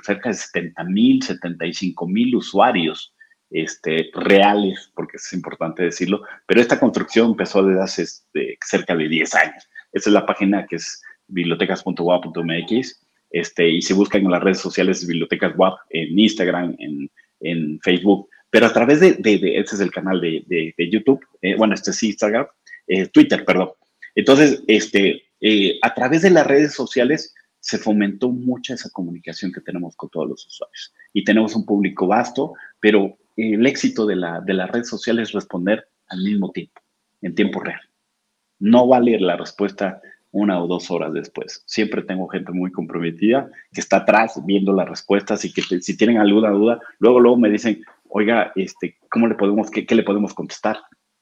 [0.03, 3.13] cerca de 70 mil, 75 mil usuarios
[3.49, 9.07] este, reales, porque es importante decirlo, pero esta construcción empezó desde hace este, cerca de
[9.07, 9.69] 10 años.
[9.93, 15.05] Esta es la página que es bibliotecas.wap.mx, este, y se buscan en las redes sociales
[15.05, 19.91] Bibliotecas WAP, en Instagram, en, en Facebook, pero a través de, de, este es el
[19.91, 22.47] canal de, de YouTube, eh, bueno, este es Instagram,
[22.87, 23.71] eh, Twitter, perdón.
[24.15, 29.61] Entonces, este, eh, a través de las redes sociales se fomentó mucha esa comunicación que
[29.61, 30.93] tenemos con todos los usuarios.
[31.13, 35.87] Y tenemos un público vasto, pero el éxito de la, de red social es responder
[36.07, 36.81] al mismo tiempo,
[37.21, 37.81] en tiempo real.
[38.59, 41.63] No vale la respuesta una o dos horas después.
[41.65, 46.17] Siempre tengo gente muy comprometida que está atrás viendo las respuestas y que si tienen
[46.17, 50.77] alguna duda, luego, luego me dicen, oiga, este, ¿cómo le podemos, qué, le podemos contestar?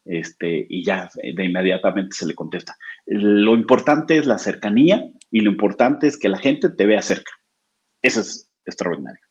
[0.05, 2.77] Este, y ya de inmediatamente se le contesta.
[3.05, 7.31] Lo importante es la cercanía y lo importante es que la gente te vea cerca.
[8.01, 9.21] Eso es extraordinario.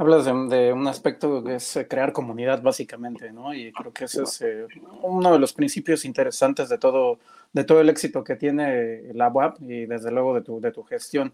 [0.00, 3.52] Hablas de, un aspecto que es eh, crear comunidad básicamente, ¿no?
[3.52, 4.64] Y creo que ese es eh,
[5.02, 7.18] uno de los principios interesantes de todo,
[7.52, 10.84] de todo el éxito que tiene la web y desde luego de tu, de tu
[10.84, 11.32] gestión.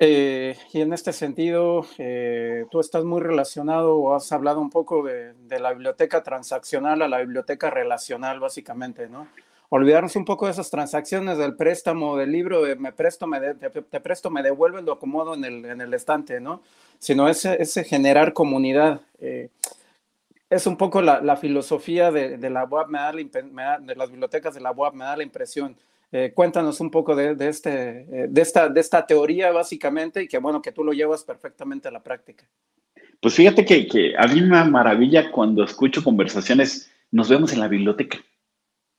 [0.00, 1.86] Eh, y en este sentido,
[2.72, 7.08] tú estás muy relacionado o has hablado un poco de, de, la biblioteca transaccional a
[7.08, 9.28] la biblioteca relacional, básicamente, ¿no?
[9.70, 14.00] Olvidarnos un poco de esas transacciones del préstamo, del libro, de me presto, me te,
[14.00, 16.62] presto, me devuelven, lo acomodo en el, en el estante, ¿no?
[16.98, 19.00] Sino ese, ese generar comunidad.
[19.20, 19.48] Eh,
[20.50, 24.10] es un poco la, la filosofía de, de, la web, me da la, de las
[24.10, 25.76] bibliotecas de la web, me da la impresión.
[26.10, 30.26] Eh, cuéntanos un poco de, de este, eh, de, esta, de esta teoría básicamente y
[30.26, 32.44] que bueno, que tú lo llevas perfectamente a la práctica.
[33.22, 37.68] Pues fíjate que, que a mí me maravilla cuando escucho conversaciones, nos vemos en la
[37.68, 38.18] biblioteca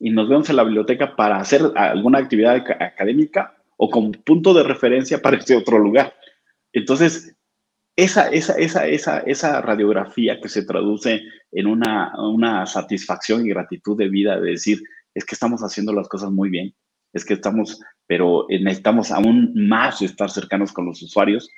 [0.02, 4.64] y nos vemos en la biblioteca para hacer alguna actividad académica o como punto de
[4.64, 6.12] referencia para este otro lugar.
[6.72, 7.36] Entonces,
[7.94, 13.96] esa, esa, esa, esa, esa radiografía que se traduce en una, una satisfacción y gratitud
[13.96, 14.82] de vida de decir,
[15.14, 16.74] es que estamos haciendo las cosas muy bien,
[17.12, 21.48] es que estamos, pero necesitamos aún más estar cercanos con los usuarios.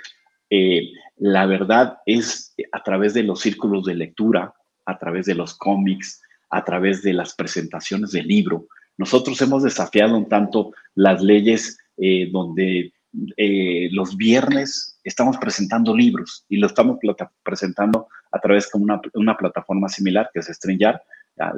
[0.50, 4.52] Eh, la verdad es a través de los círculos de lectura,
[4.84, 6.20] a través de los cómics,
[6.54, 8.68] a través de las presentaciones del libro.
[8.96, 12.92] Nosotros hemos desafiado un tanto las leyes eh, donde
[13.36, 16.98] eh, los viernes estamos presentando libros y lo estamos
[17.42, 18.80] presentando a través de
[19.14, 21.00] una, plataforma similar que es StreamYard,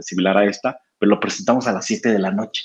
[0.00, 2.62] similar a esta, pero lo presentamos a las 7 de la noche.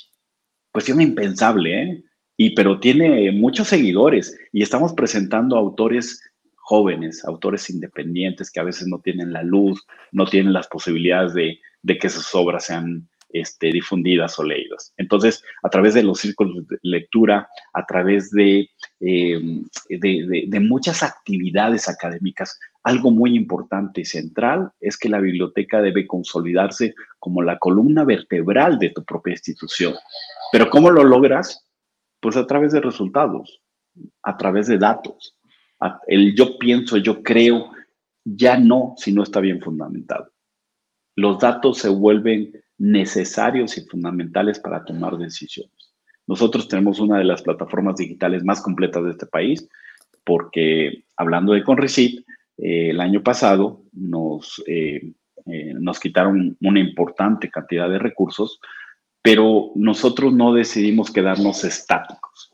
[0.71, 2.03] Cuestión impensable, ¿eh?
[2.37, 6.21] y pero tiene muchos seguidores y estamos presentando autores
[6.55, 11.59] jóvenes, autores independientes que a veces no tienen la luz, no tienen las posibilidades de,
[11.83, 14.93] de que sus obras sean este, difundidas o leídas.
[14.97, 21.01] Entonces, a través de los círculos de lectura, a través de, em, de, de, muchas
[21.01, 27.57] actividades académicas, algo muy importante y central es que la biblioteca debe consolidarse como la
[27.57, 29.93] columna vertebral de tu propia institución.
[30.51, 31.65] Pero ¿cómo lo logras?
[32.19, 33.61] Pues a través de resultados,
[34.23, 35.37] a través de datos.
[36.07, 37.71] El yo pienso, yo creo,
[38.23, 40.30] ya no si no está bien fundamentado.
[41.21, 45.93] Los datos se vuelven necesarios y fundamentales para tomar decisiones.
[46.25, 49.69] Nosotros tenemos una de las plataformas digitales más completas de este país
[50.23, 52.25] porque hablando de Conrecit,
[52.57, 55.13] eh, el año pasado nos, eh,
[55.45, 58.59] eh, nos quitaron una importante cantidad de recursos,
[59.21, 62.51] pero nosotros no decidimos quedarnos estáticos.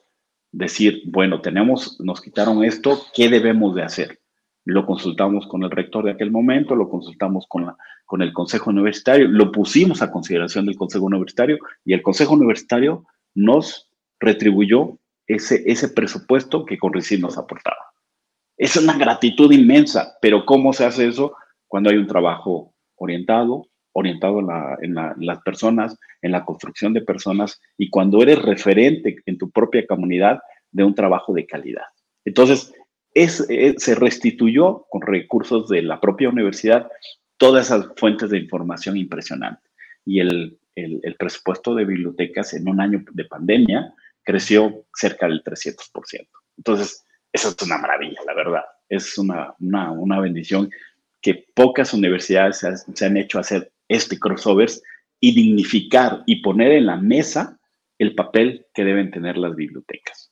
[0.51, 4.19] Decir, bueno, tenemos, nos quitaron esto, ¿qué debemos de hacer?
[4.65, 8.71] Lo consultamos con el rector de aquel momento, lo consultamos con, la, con el Consejo
[8.71, 15.61] Universitario, lo pusimos a consideración del Consejo Universitario y el Consejo Universitario nos retribuyó ese,
[15.69, 17.77] ese presupuesto que con nos aportaba.
[18.57, 21.35] Es una gratitud inmensa, pero ¿cómo se hace eso?
[21.67, 24.39] Cuando hay un trabajo orientado, orientado
[24.81, 29.85] en, las personas, en la construcción de personas y cuando eres referente en tu propia
[29.85, 30.39] comunidad
[30.71, 31.85] de un trabajo de calidad.
[32.23, 32.73] Entonces,
[33.13, 36.87] eh, se restituyó con recursos de la propia universidad
[37.37, 39.71] todas esas fuentes de información impresionantes.
[40.05, 40.59] Y el,
[41.17, 46.27] presupuesto de bibliotecas en un año de pandemia creció cerca del 300%.
[46.57, 48.63] Entonces, eso es una maravilla, la verdad.
[48.89, 49.55] Es una,
[50.21, 50.69] bendición
[51.21, 54.69] que pocas universidades se, han hecho hacer este crossover
[55.19, 57.59] y dignificar y poner en la mesa
[57.97, 60.31] el papel que deben tener las bibliotecas.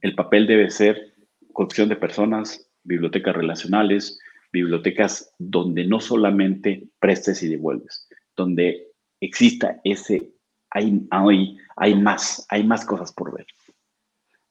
[0.00, 1.14] El papel debe ser
[1.52, 4.18] construcción de personas, bibliotecas relacionales,
[4.52, 8.88] bibliotecas donde no solamente prestes y devuelves, donde
[9.20, 10.32] exista ese,
[10.70, 13.46] hay, hay, hay más, hay más cosas por ver.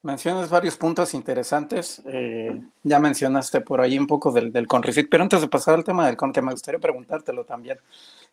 [0.01, 2.01] Mencionas varios puntos interesantes.
[2.05, 5.83] Eh, ya mencionaste por ahí un poco del, del Conricit, pero antes de pasar al
[5.83, 7.77] tema del Conricit, me gustaría preguntártelo también.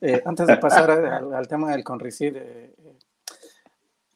[0.01, 2.73] Eh, antes de pasar al, tema del Conricit, eh,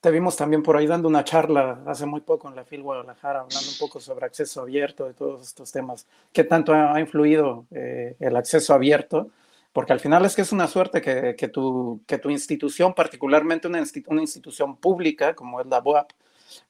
[0.01, 3.41] te vimos también por ahí dando una charla hace muy poco en la FIL Guadalajara,
[3.41, 6.07] hablando un poco sobre acceso abierto de todos estos temas.
[6.33, 9.29] ¿Qué tanto ha, influido eh, el acceso abierto?
[9.73, 13.69] Porque al final es que es una suerte que, que, tu, que tu institución, particularmente
[13.69, 16.11] una, una institución pública como es la BOAP,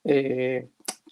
[0.04, 0.68] eh,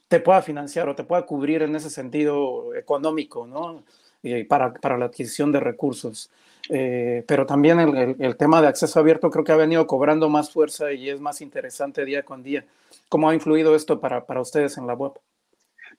[0.09, 3.85] te pueda financiar o te pueda cubrir en ese sentido económico, ¿no?
[4.24, 6.31] Eh, para, para la adquisición de recursos.
[6.71, 7.79] Eh, pero también
[8.18, 11.40] el, tema de acceso abierto creo que ha venido cobrando más fuerza y es más
[11.40, 12.64] interesante día con día.
[13.09, 15.12] ¿Cómo ha influido esto para, para ustedes en la web?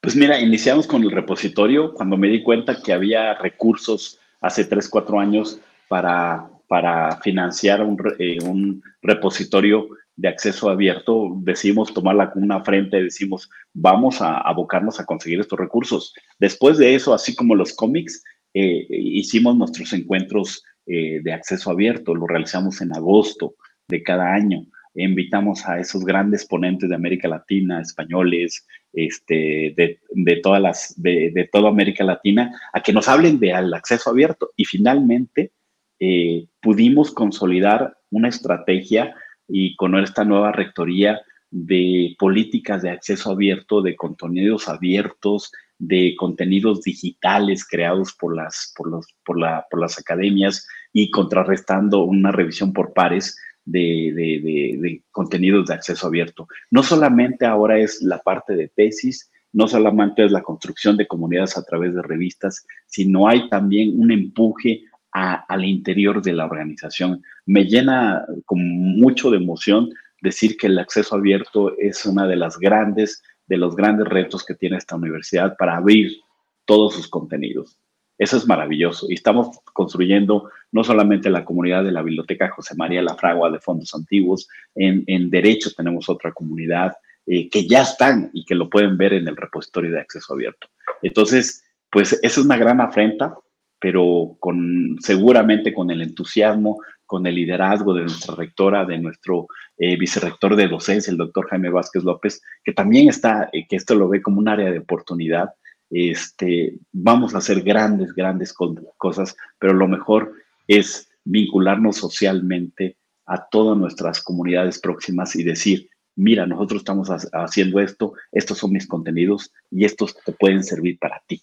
[0.02, 4.88] Pues mira, iniciamos con el repositorio cuando me di cuenta que había recursos hace 3,
[4.88, 12.43] 4 años para, para financiar un, eh, un repositorio de acceso abierto, decimos tomarla con
[12.43, 16.13] una frente, decimos vamos a abocarnos a conseguir estos recursos.
[16.39, 22.16] Después de eso, así como los cómics, eh, hicimos nuestros encuentros eh, de acceso abierto,
[22.16, 23.56] lo realizamos en agosto
[23.88, 24.66] de cada año.
[24.96, 31.70] Invitamos a esos grandes ponentes de América Latina, españoles, este, de, todas las, de, toda
[31.70, 34.52] América Latina, a que nos hablen del acceso abierto.
[34.56, 35.52] Y finalmente
[36.00, 39.14] eh, pudimos consolidar una estrategia
[39.48, 46.82] y con esta nueva rectoría de políticas de acceso abierto, de contenidos abiertos, de contenidos
[46.82, 52.74] digitales creados por las, por los, por la, por las academias y contrarrestando una revisión
[52.74, 56.48] por pares de, de, de, contenidos de acceso abierto.
[56.70, 61.58] No solamente ahora es la parte de tesis, no solamente es la construcción de comunidades
[61.58, 67.24] a través de revistas, sino hay también un empuje al interior de la organización.
[67.46, 69.89] Me llena con mucho de emoción
[70.22, 74.54] decir que el acceso abierto es una de las grandes de los grandes retos que
[74.54, 76.22] tiene esta universidad para abrir
[76.66, 77.78] todos sus contenidos.
[78.18, 79.08] Eso es maravilloso.
[79.10, 83.60] Y estamos construyendo no solamente la comunidad de la Biblioteca José María La Fragua de
[83.60, 86.93] Fondos Antiguos, en, en Derecho tenemos otra comunidad
[87.26, 90.68] eh, que ya están y que lo pueden ver en el repositorio de acceso abierto.
[91.02, 93.36] Entonces, pues es una gran afrenta,
[93.80, 99.97] pero con, seguramente con el entusiasmo, con el liderazgo de nuestra rectora, de nuestro eh,
[99.97, 104.09] vicerrector de docencia, el doctor Jaime Vázquez López, que también está, eh, que esto lo
[104.09, 105.49] ve como un área de oportunidad.
[105.89, 108.53] Este, vamos a hacer grandes, grandes
[108.97, 110.34] cosas, pero lo mejor
[110.67, 118.13] es vincularnos socialmente a todas nuestras comunidades próximas y decir, mira, nosotros estamos haciendo esto,
[118.32, 121.41] estos son mis contenidos y estos te pueden servir para ti.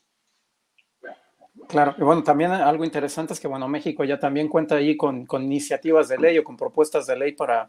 [1.69, 5.27] Claro, y bueno, también algo interesante es que, bueno, México ya también cuenta ahí con,
[5.27, 7.69] con iniciativas de ley o con propuestas de ley para,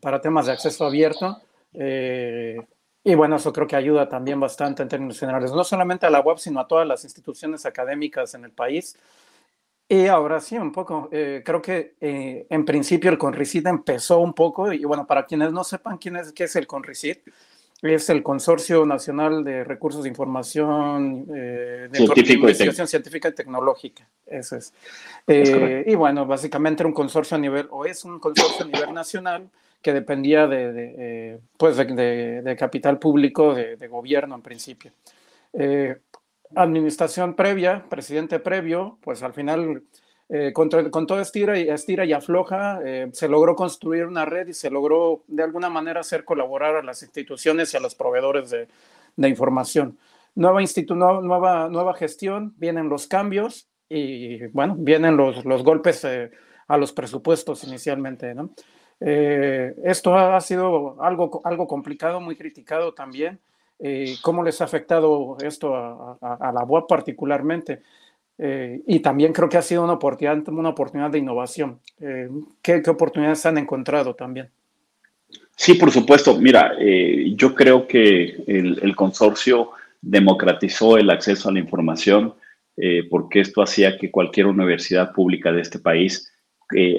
[0.00, 1.40] para temas de acceso abierto.
[1.74, 2.60] Eh,
[3.04, 6.20] y bueno, eso creo que ayuda también bastante en términos generales, no solamente a la
[6.20, 8.98] web, sino a todas las instituciones académicas en el país.
[9.88, 14.34] Y ahora sí, un poco, eh, creo que eh, en principio el CONRICID empezó un
[14.34, 17.18] poco, y bueno, para quienes no sepan quién es, qué es el CONRICID,
[17.82, 24.08] es el Consorcio Nacional de Recursos de Información eh, de Investigación Científica y Tecnológica.
[24.26, 24.72] Eso es.
[25.26, 28.94] Eh, y bueno, básicamente era un consorcio a nivel, o es un consorcio a nivel
[28.94, 29.50] nacional
[29.82, 34.92] que dependía de, eh, pues de, capital público, de, gobierno en principio.
[36.54, 39.82] administración previa, presidente previo, pues al final
[40.28, 44.54] eh, con, todo estira y, estira y afloja, eh, se logró construir una red y
[44.54, 48.66] se logró de alguna manera hacer colaborar a las instituciones y a los proveedores de,
[49.28, 49.96] información.
[50.34, 50.60] Nueva,
[51.22, 56.32] nueva, nueva gestión, vienen los cambios y bueno, vienen los, los golpes eh,
[56.66, 58.34] a los presupuestos inicialmente.
[58.34, 58.50] ¿no?
[58.98, 63.38] esto ha, sido algo, algo complicado, muy criticado también.
[64.22, 67.82] ¿Cómo les ha afectado esto a, a, a la UAP particularmente?
[68.38, 71.80] Eh, y también creo que ha sido una oportunidad, una oportunidad de innovación.
[72.00, 72.28] Eh,
[72.60, 74.50] ¿qué, ¿qué, oportunidades han encontrado también?
[75.56, 76.36] Sí, por supuesto.
[76.38, 79.70] Mira, eh, yo creo que el, consorcio
[80.02, 82.34] democratizó el acceso a la información
[83.08, 86.30] porque esto hacía que cualquier universidad pública de este país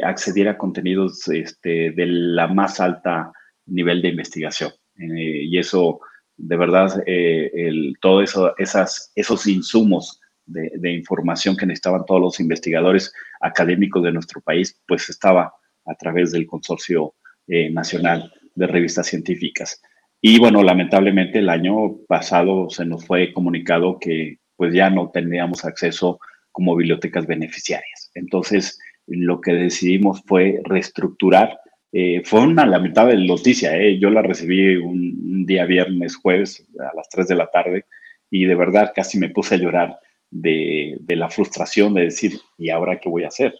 [0.01, 3.31] accediera a contenidos este, de la más alta
[3.67, 4.71] nivel de investigación.
[4.97, 5.99] y eso,
[6.35, 13.13] de verdad, el, todo eso, esas, esos insumos de, información que necesitaban todos los investigadores
[13.41, 15.53] académicos de nuestro país, pues estaba
[15.85, 17.13] a través del Consorcio
[17.47, 19.81] eh, Nacional de Revistas Científicas.
[20.21, 25.63] Y bueno, lamentablemente el año pasado se nos fue comunicado que pues ya no tendríamos
[25.63, 26.19] acceso
[26.51, 28.09] como bibliotecas beneficiarias.
[28.15, 31.59] Entonces, lo que decidimos fue reestructurar.
[31.91, 33.99] Eh, fue una lamentable noticia, eh.
[33.99, 37.85] yo la recibí un, un, día viernes, jueves, a las 3 de la tarde,
[38.29, 39.97] y de verdad casi me puse a llorar
[40.29, 43.55] de, la frustración de decir, ¿y ahora qué voy a hacer?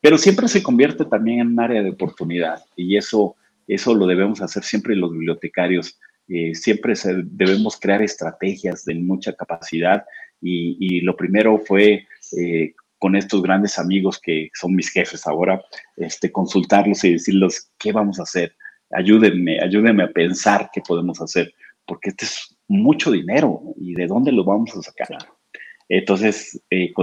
[0.00, 3.36] Pero siempre se convierte también en un área de oportunidad y eso,
[3.66, 5.98] eso lo debemos hacer siempre los bibliotecarios.
[6.28, 6.94] Eh, siempre
[7.24, 10.04] debemos crear estrategias de mucha capacidad
[10.40, 12.06] y, lo primero fue
[12.38, 15.62] eh, con estos grandes amigos que son mis jefes ahora,
[15.96, 18.54] este, consultarlos y decirles qué vamos a hacer.
[18.90, 21.52] Ayúdenme, ayúdenme a pensar qué podemos hacer,
[21.86, 25.18] porque este es mucho dinero y de dónde lo vamos a sacar.
[25.90, 26.94] Entonces, eh,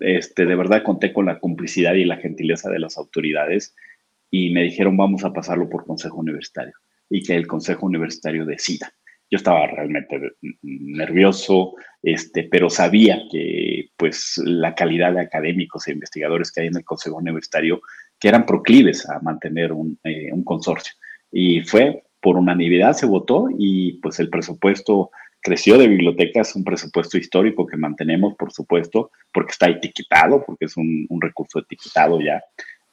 [0.00, 3.74] este, de verdad conté con la complicidad y la gentileza de las autoridades
[4.30, 6.74] y me dijeron vamos a pasarlo por consejo universitario
[7.10, 8.92] y que el consejo universitario decida.
[9.28, 10.20] Yo estaba realmente
[10.62, 16.76] nervioso, este, pero sabía que pues la calidad de académicos e investigadores que hay en
[16.76, 17.80] el consejo universitario
[18.20, 20.94] que eran proclives a mantener un, eh, un consorcio.
[21.32, 25.10] Y fue por unanimidad se votó y pues el presupuesto
[25.46, 30.76] creció de bibliotecas, un presupuesto histórico que mantenemos, por supuesto, porque está etiquetado, porque es
[30.76, 32.42] un, recurso etiquetado ya.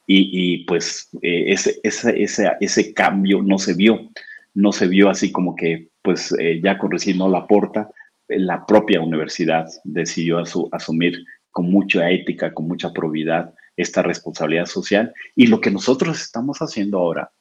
[0.06, 4.10] Y, pues eh, ese, ese, ese, cambio no se vio,
[4.54, 7.90] no se vio así como que pues eh, ya con recién no la aporta,
[8.28, 15.12] la propia universidad decidió asumir con mucha ética, con mucha probidad esta responsabilidad social.
[15.36, 17.32] Y lo que nosotros estamos haciendo ahora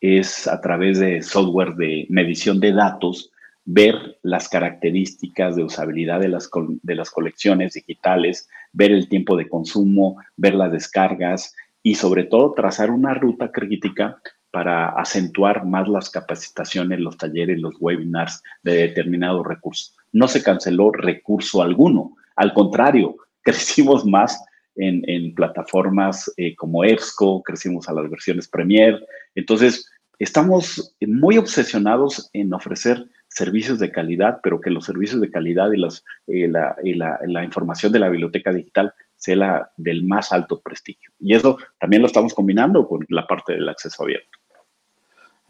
[0.00, 3.30] es a través de software de medición de datos,
[3.66, 6.48] ver las características de usabilidad de las,
[6.82, 12.54] de las colecciones digitales, ver el tiempo de consumo, ver las descargas y sobre todo
[12.54, 14.18] trazar una ruta crítica
[14.52, 19.94] para acentuar más las capacitaciones, los talleres, los webinars de determinados recursos.
[20.12, 24.42] No se canceló recurso alguno, al contrario, crecimos más
[24.76, 29.04] en, plataformas eh, como EBSCO, crecimos a las versiones Premier.
[29.34, 33.06] Entonces, estamos muy obsesionados en ofrecer
[33.36, 37.20] servicios de calidad, pero que los servicios de calidad y, los, eh, la, y la,
[37.26, 41.10] la, información de la biblioteca digital sea la del más alto prestigio.
[41.20, 44.38] Y eso también lo estamos combinando con la parte del acceso abierto.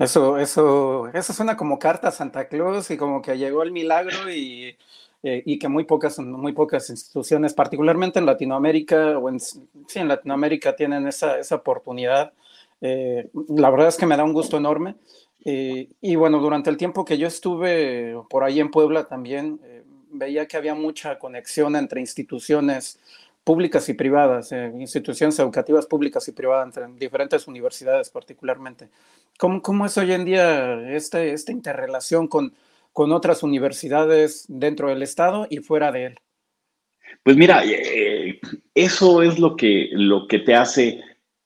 [0.00, 4.30] Eso, eso, eso suena como carta a Santa Claus y como que llegó el milagro
[4.32, 4.76] y,
[5.22, 9.60] eh, y que muy pocas, muy pocas instituciones, particularmente en Latinoamérica o en, sí,
[9.94, 12.32] en Latinoamérica tienen esa, esa oportunidad.
[12.80, 14.96] Eh, la verdad es que me da un gusto enorme.
[15.44, 19.84] Eh, y bueno, durante el tiempo que yo estuve por ahí en Puebla también, eh,
[20.10, 22.98] veía que había mucha conexión entre instituciones
[23.46, 28.88] públicas y privadas, eh, instituciones educativas públicas y privadas, entre diferentes universidades particularmente.
[29.38, 32.54] ¿Cómo, cómo es hoy en día este, esta interrelación con,
[32.92, 36.18] con otras universidades dentro del Estado y fuera de él?
[37.22, 38.40] Pues mira, eh,
[38.74, 41.00] eso es lo que, lo que te hace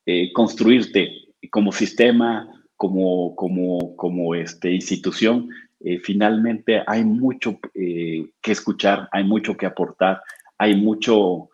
[0.07, 1.13] eh, construirte
[1.51, 5.49] como sistema, como, como, como este, institución.
[5.81, 10.23] Eh, finalmente hay mucho que escuchar, hay mucho que aportar,
[10.59, 11.49] hay mucho,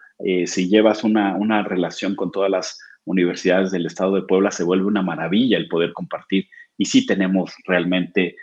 [0.47, 4.87] si llevas una, una relación con todas las universidades del estado de Puebla, se vuelve
[4.87, 6.47] una maravilla el poder compartir.
[6.77, 8.35] Y sí tenemos realmente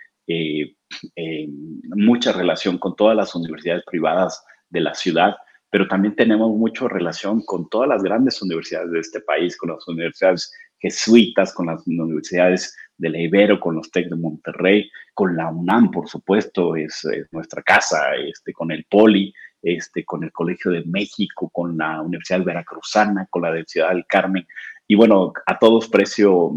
[1.96, 5.36] mucha relación con todas las universidades privadas de la ciudad
[5.74, 9.88] pero también tenemos mucha relación con todas las grandes universidades de este país, con las
[9.88, 15.50] universidades jesuitas, con las universidades de la Ibero, con los TEC de Monterrey, con la
[15.50, 20.84] UNAM, por supuesto, es, nuestra casa, este, con el POLI, este, con el Colegio de
[20.86, 24.46] México, con la Universidad Veracruzana, con la de Ciudad del Carmen.
[24.86, 26.52] Y bueno, a todos precio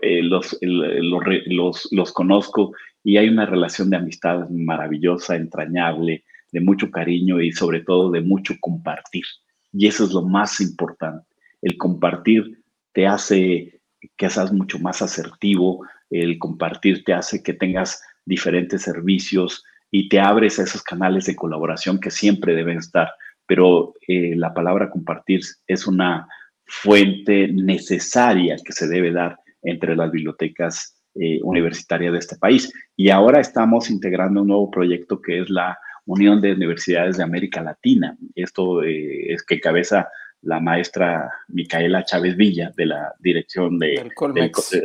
[0.00, 2.72] eh, los, los, los conozco
[3.04, 8.22] y hay una relación de amistad maravillosa, entrañable, de mucho cariño y sobre todo de
[8.22, 9.24] mucho compartir.
[9.72, 11.26] Y eso es lo más importante.
[11.60, 12.58] El compartir
[12.92, 13.80] te hace
[14.16, 20.20] que seas mucho más asertivo, el compartir te hace que tengas diferentes servicios y te
[20.20, 23.10] abres a esos canales de colaboración que siempre deben estar.
[23.46, 26.28] Pero eh, la palabra compartir es una
[26.64, 32.72] fuente necesaria que se debe dar entre las bibliotecas eh, universitarias de este país.
[32.96, 37.62] Y ahora estamos integrando un nuevo proyecto que es la Unión de Universidades de América
[37.62, 38.16] Latina.
[38.34, 40.08] Esto eh, es que cabeza
[40.42, 44.10] la maestra Micaela Chávez Villa de la dirección de,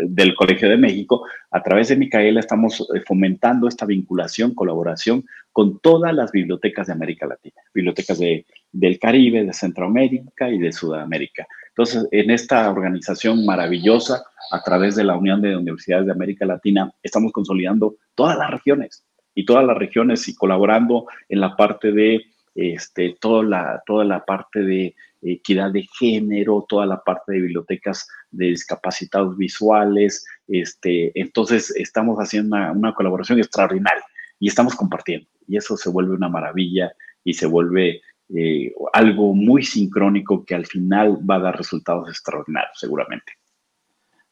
[0.07, 1.25] del, Colegio de México.
[1.51, 6.93] A través de Micaela estamos eh, fomentando esta vinculación, colaboración con todas las bibliotecas de
[6.93, 11.47] América Latina, bibliotecas de, del Caribe, de Centroamérica y de Sudamérica.
[11.69, 16.91] Entonces, en esta organización maravillosa, a través de la Unión de Universidades de América Latina,
[17.01, 19.03] estamos consolidando todas las regiones,
[19.35, 22.25] y todas las regiones y colaborando en la parte de
[22.55, 28.07] este, toda, la, toda la parte de equidad de género, toda la parte de bibliotecas
[28.31, 30.25] de discapacitados visuales.
[30.47, 34.03] Este, entonces estamos haciendo una, colaboración extraordinaria
[34.39, 35.27] y estamos compartiendo.
[35.47, 36.93] Y eso se vuelve una maravilla
[37.23, 38.01] y se vuelve
[38.35, 43.33] eh, algo muy sincrónico que al final va a dar resultados extraordinarios, seguramente.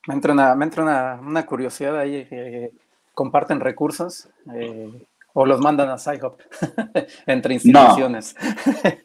[0.07, 2.27] Me entra una, me entra una, curiosidad ahí.
[2.31, 2.71] Eh,
[3.13, 6.37] comparten recursos eh, o los mandan a SciHub
[7.25, 8.35] entre instituciones.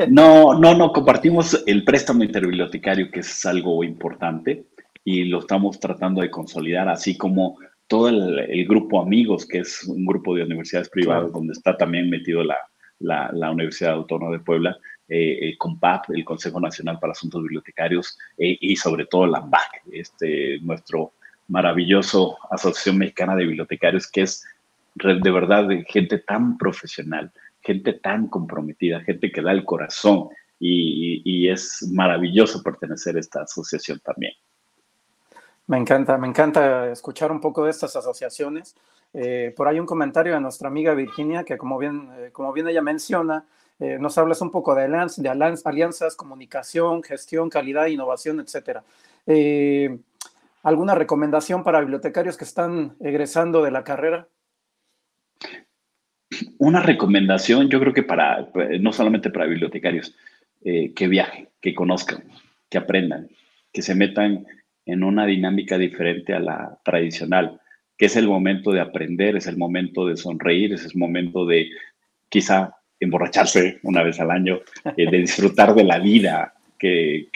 [0.08, 4.66] No, no, no, compartimos el préstamo interbibliotecario, que es algo importante
[5.04, 10.04] y lo estamos tratando de consolidar, así como todo el, grupo Amigos, que es un
[10.04, 12.58] grupo de universidades privadas donde está también metido la,
[12.98, 14.76] la, Universidad Autónoma de Puebla,
[15.08, 19.82] eh, el COMPAP, el Consejo Nacional para Asuntos Bibliotecarios, eh, y sobre todo la AMBAC,
[19.92, 21.12] este, nuestro
[21.48, 24.44] maravilloso Asociación Mexicana de Bibliotecarios, que es
[24.96, 30.28] de verdad gente tan profesional, gente tan comprometida, gente que da el corazón
[30.58, 34.32] y, es maravilloso pertenecer a esta asociación también.
[35.66, 38.74] Me encanta, me encanta escuchar un poco de estas asociaciones.
[39.12, 42.68] Eh, por ahí un comentario de nuestra amiga Virginia, que como bien, eh, como bien
[42.68, 43.44] ella menciona,
[43.78, 48.84] eh, nos hablas un poco de, alianzas, de alianzas, comunicación, gestión, calidad, innovación, etcétera.
[50.62, 54.26] ¿Alguna recomendación para bibliotecarios que están egresando de la carrera?
[56.58, 58.48] Una recomendación, yo creo que para,
[58.80, 60.14] no solamente para bibliotecarios,
[60.64, 62.24] eh, que viajen, que conozcan,
[62.68, 63.28] que aprendan,
[63.72, 64.46] que se metan
[64.84, 67.60] en una dinámica diferente a la tradicional,
[67.96, 71.70] que es el momento de aprender, es el momento de sonreír, es el momento de
[72.28, 74.60] quizá emborracharse una vez al año,
[74.96, 77.28] eh, de disfrutar de la vida, que,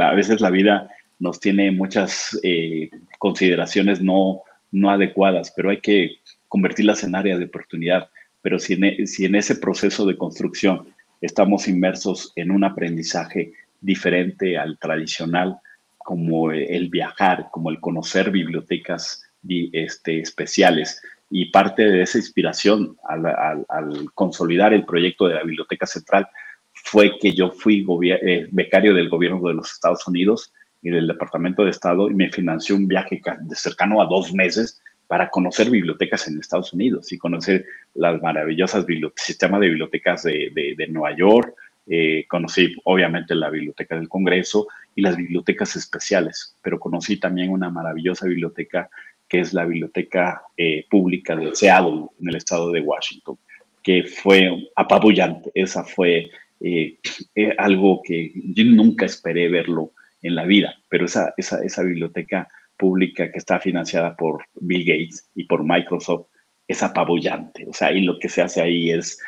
[0.00, 6.16] a veces la vida nos tiene muchas eh, consideraciones no, no adecuadas, pero hay que
[6.48, 8.08] convertirlas en áreas de oportunidad.
[8.46, 10.86] Pero si en, e, si en ese proceso de construcción
[11.20, 15.58] estamos inmersos en un aprendizaje diferente al tradicional,
[15.98, 19.24] como el viajar, como el conocer bibliotecas
[19.72, 25.86] este, especiales, y parte de esa inspiración al, al, consolidar el proyecto de la Biblioteca
[25.86, 26.28] Central
[26.72, 31.64] fue que yo fui eh, becario del gobierno de los Estados Unidos y del Departamento
[31.64, 36.26] de Estado y me financió un viaje de cercano a dos meses para conocer bibliotecas
[36.28, 38.84] en Estados Unidos y conocer las maravillosas
[39.16, 41.54] sistemas de bibliotecas de, de, Nueva York.
[41.88, 47.70] Eh, conocí obviamente la biblioteca del Congreso y las bibliotecas especiales, pero conocí también una
[47.70, 48.90] maravillosa biblioteca
[49.28, 53.36] que es la biblioteca eh, pública de Seattle, en el estado de Washington,
[53.82, 55.50] que fue apabullante.
[55.54, 56.30] Esa fue
[56.60, 56.98] eh,
[57.58, 59.92] algo que yo nunca esperé verlo
[60.22, 65.28] en la vida, pero esa, esa, esa biblioteca pública que está financiada por Bill Gates
[65.34, 66.26] y por Microsoft
[66.68, 67.66] es apabullante.
[67.68, 69.18] O sea, y lo que se hace ahí es,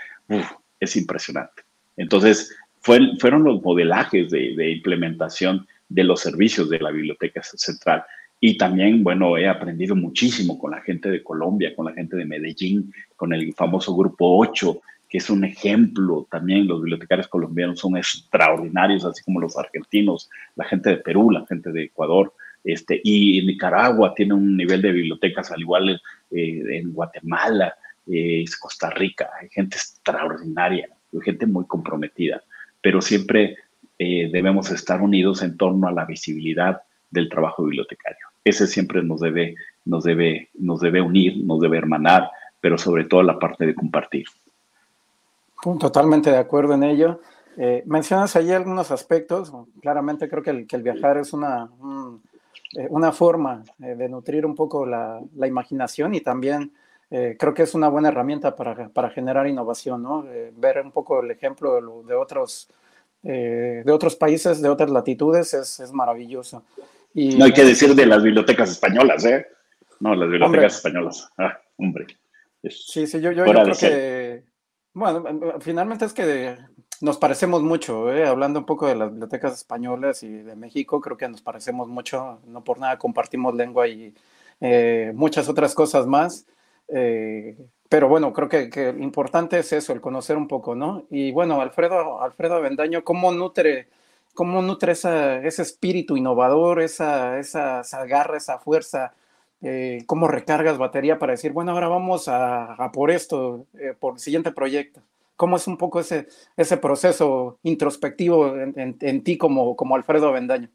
[0.80, 1.62] es impresionante.
[1.96, 8.04] Entonces, fue, fueron los modelajes de, de, implementación de los servicios de la Biblioteca Central.
[8.40, 12.24] Y también, bueno, he aprendido muchísimo con la gente de Colombia, con la gente de
[12.24, 16.68] Medellín, con el famoso Grupo 8, que es un ejemplo también.
[16.68, 21.72] Los bibliotecarios colombianos son extraordinarios, así como los argentinos, la gente de Perú, la gente
[21.72, 22.32] de Ecuador.
[22.68, 27.74] Este, y Nicaragua tiene un nivel de bibliotecas al igual eh, en Guatemala,
[28.06, 30.90] eh, Costa Rica, hay gente extraordinaria,
[31.22, 32.42] gente muy comprometida,
[32.82, 33.56] pero siempre
[33.98, 38.26] eh, debemos estar unidos en torno a la visibilidad del trabajo bibliotecario.
[38.44, 39.54] Ese siempre nos debe,
[39.86, 42.28] nos debe, nos debe unir, nos debe hermanar,
[42.60, 44.26] pero sobre todo la parte de compartir.
[45.80, 47.22] Totalmente de acuerdo en ello.
[47.86, 49.54] mencionas ahí algunos aspectos.
[49.80, 52.18] Claramente creo que el, viajar es una, eh,
[52.90, 56.72] una forma eh, de nutrir un poco la, imaginación y también
[57.10, 60.26] eh, creo que es una buena herramienta para, generar innovación, ¿no?
[60.56, 62.68] ver un poco el ejemplo de, otros,
[63.22, 66.64] de otros países, de otras latitudes, es, maravilloso.
[67.14, 69.46] Y, no hay que decir de las bibliotecas españolas, ¿eh?
[70.00, 71.30] No, las bibliotecas españolas.
[71.38, 72.06] Ah, hombre.
[72.68, 74.44] sí, sí, yo, yo creo que...
[74.92, 76.58] Bueno, finalmente es que
[77.00, 78.26] nos parecemos mucho, ¿eh?
[78.26, 82.40] hablando un poco de las bibliotecas españolas y de México, creo que nos parecemos mucho,
[82.46, 84.14] no por nada compartimos lengua y
[84.60, 86.46] eh, muchas otras cosas más.
[86.88, 87.56] Eh,
[87.88, 91.06] pero bueno, creo que, que, importante es eso, el conocer un poco, ¿no?
[91.10, 93.88] Y bueno, Alfredo, Alfredo Avendaño, ¿cómo nutre,
[94.34, 99.14] cómo nutre ese espíritu innovador, esa, esa, esa garra, esa fuerza?
[100.06, 103.66] ¿Cómo recargas batería para decir, bueno, ahora vamos a, a por esto,
[104.00, 105.02] por el siguiente proyecto?
[105.38, 106.26] ¿Cómo es un poco ese,
[106.56, 110.68] ese proceso introspectivo en, ti como, como Alfredo Bendaño?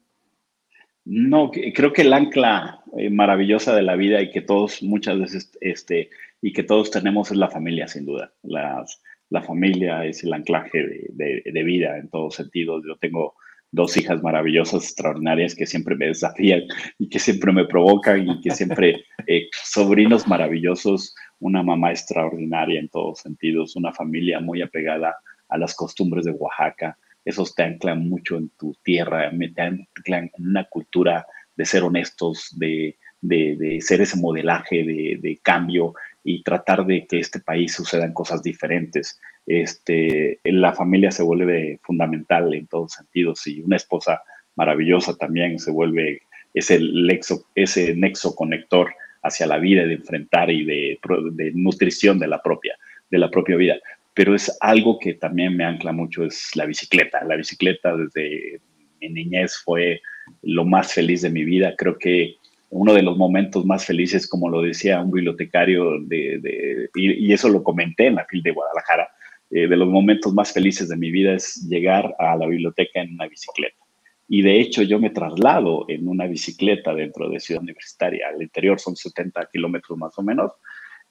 [1.04, 5.52] No, creo que el ancla eh, maravillosa de la vida y que todos muchas veces,
[5.60, 6.08] este,
[6.40, 8.32] y que todos tenemos es la familia, sin duda.
[8.42, 10.78] la familia es el anclaje
[11.10, 12.82] de, de, vida en todos sentidos.
[12.88, 13.34] Yo tengo
[13.70, 16.62] dos hijas maravillosas, extraordinarias, que siempre me desafían
[16.98, 22.88] y que siempre me provocan y que siempre, eh, sobrinos maravillosos, una mamá extraordinaria en
[22.88, 25.18] todos sentidos, una familia muy apegada
[25.50, 26.96] a las costumbres de Oaxaca.
[27.22, 32.96] Esos te anclan mucho en tu tierra, te anclan una cultura de ser honestos, de,
[33.20, 35.92] de, ser ese modelaje de, de, cambio
[36.24, 39.20] y tratar de que este país sucedan cosas diferentes.
[39.46, 44.22] Este, la familia se vuelve fundamental en todos sentidos y una esposa
[44.56, 46.22] maravillosa también se vuelve
[46.54, 48.94] lexo, ese nexo conector
[49.24, 50.98] hacia la vida, de enfrentar y de,
[51.32, 52.76] de, nutrición de la, propia,
[53.10, 53.76] de la propia vida.
[54.14, 57.24] Pero es algo que también me ancla mucho, es la bicicleta.
[57.24, 58.60] La bicicleta desde
[59.00, 60.00] mi niñez fue
[60.42, 61.74] lo más feliz de mi vida.
[61.76, 62.36] Creo que
[62.70, 67.62] uno de los momentos más felices, como lo decía un bibliotecario, de, y, eso lo
[67.62, 69.08] comenté en la FIL de Guadalajara,
[69.50, 73.14] eh, de los momentos más felices de mi vida es llegar a la biblioteca en
[73.14, 73.83] una bicicleta.
[74.28, 78.28] Y de hecho yo me traslado en una bicicleta dentro de Ciudad Universitaria.
[78.28, 80.52] Al interior son 70 kilómetros más o menos.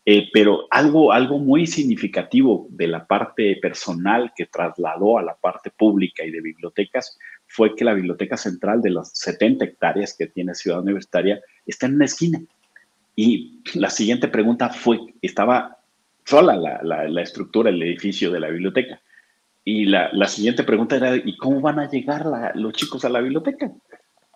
[0.06, 5.70] Eh, pero algo, algo muy significativo de la parte personal que trasladó a la parte
[5.70, 10.56] pública y de bibliotecas fue que la biblioteca central de las 70 hectáreas que tiene
[10.56, 12.42] Ciudad Universitaria está en una esquina.
[13.16, 15.78] Y la siguiente pregunta fue, estaba
[16.26, 19.00] sola la, la, la estructura, el edificio de la biblioteca.
[19.66, 23.22] Y la, la, siguiente pregunta era, ¿y cómo van a llegar los chicos a la
[23.22, 23.72] biblioteca?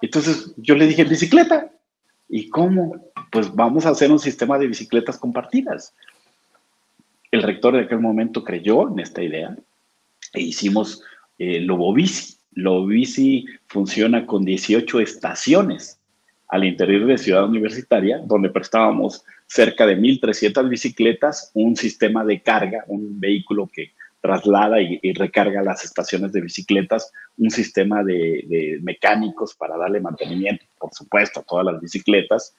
[0.01, 1.71] Entonces yo le dije, bicicleta.
[2.29, 3.11] ¿Y cómo?
[3.31, 5.93] Pues vamos a hacer un sistema de bicicletas compartidas.
[7.31, 9.55] El rector de aquel momento creyó en esta idea
[10.33, 11.03] e hicimos
[11.37, 12.35] eh, Lobobici.
[12.51, 15.99] Lobobici funciona con 18 estaciones
[16.49, 22.83] al interior de Ciudad Universitaria, donde prestábamos cerca de 1.300 bicicletas, un sistema de carga,
[22.87, 23.91] un vehículo que
[24.21, 30.93] traslada y, recarga las estaciones de bicicletas, un sistema de, mecánicos para darle mantenimiento, por
[30.93, 32.55] supuesto, a todas las bicicletas.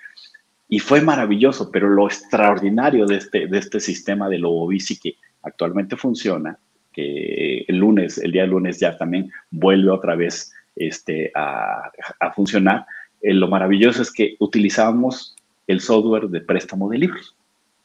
[0.68, 5.16] Y fue maravilloso, pero lo extraordinario de este, de este sistema de Lobo Bici que
[5.42, 6.58] actualmente funciona,
[6.92, 11.90] que el lunes, el día lunes ya también vuelve otra vez este, a,
[12.20, 12.86] a funcionar,
[13.22, 15.36] eh, lo maravilloso es que utilizábamos
[15.66, 17.37] el software de préstamo de libros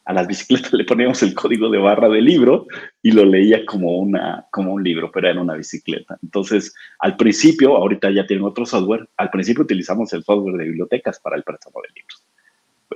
[0.05, 2.67] a las bicicletas le poníamos el código de barra del libro
[3.01, 6.17] y lo leía como, una, como un libro, pero era una bicicleta.
[6.21, 11.19] Entonces, al principio, ahorita ya tienen otro software, al principio utilizamos el software de bibliotecas
[11.19, 12.23] para el préstamo de libros.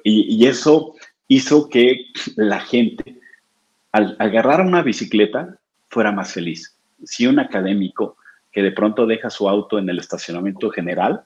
[0.04, 0.94] Y, eso
[1.28, 2.06] hizo que
[2.36, 3.18] la gente,
[3.92, 5.58] al agarrar una bicicleta,
[5.90, 6.76] fuera más feliz.
[7.04, 8.18] si un académico
[8.52, 11.22] que de pronto deja su auto en el estacionamiento general,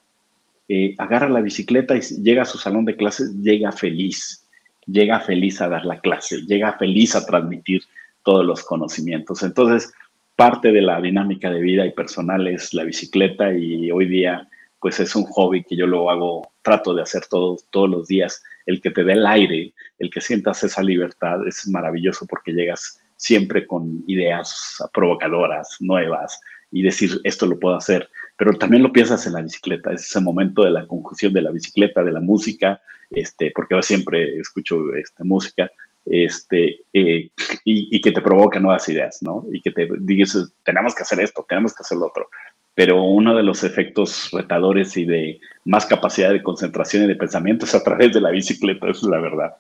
[0.67, 4.47] eh, agarra la bicicleta y llega a su salón de clases, llega feliz,
[4.85, 7.83] llega feliz a dar la clase, llega feliz a transmitir
[8.23, 9.43] todos los conocimientos.
[9.43, 9.93] Entonces,
[10.35, 14.47] parte de la dinámica de vida y personal es la bicicleta y hoy día
[14.79, 18.43] pues es un hobby que yo lo hago, trato de hacer todos, todos los días.
[18.65, 22.99] El que te dé el aire, el que sientas esa libertad es maravilloso porque llegas
[23.15, 28.09] siempre con ideas provocadoras, nuevas, y decir, esto lo puedo hacer.
[28.41, 31.51] Pero también lo piensas en la bicicleta, es ese momento de la conjunción de la
[31.51, 32.81] bicicleta, de la música,
[33.11, 35.69] este, porque yo siempre escucho esta música,
[36.07, 37.29] este, eh,
[37.63, 39.45] y, que te provoca nuevas ideas, ¿no?
[39.51, 42.29] Y que te dices, tenemos que hacer esto, tenemos que hacer lo otro.
[42.73, 47.65] Pero uno de los efectos retadores y de más capacidad de concentración y de pensamiento
[47.65, 49.55] es a través de la bicicleta, es la verdad.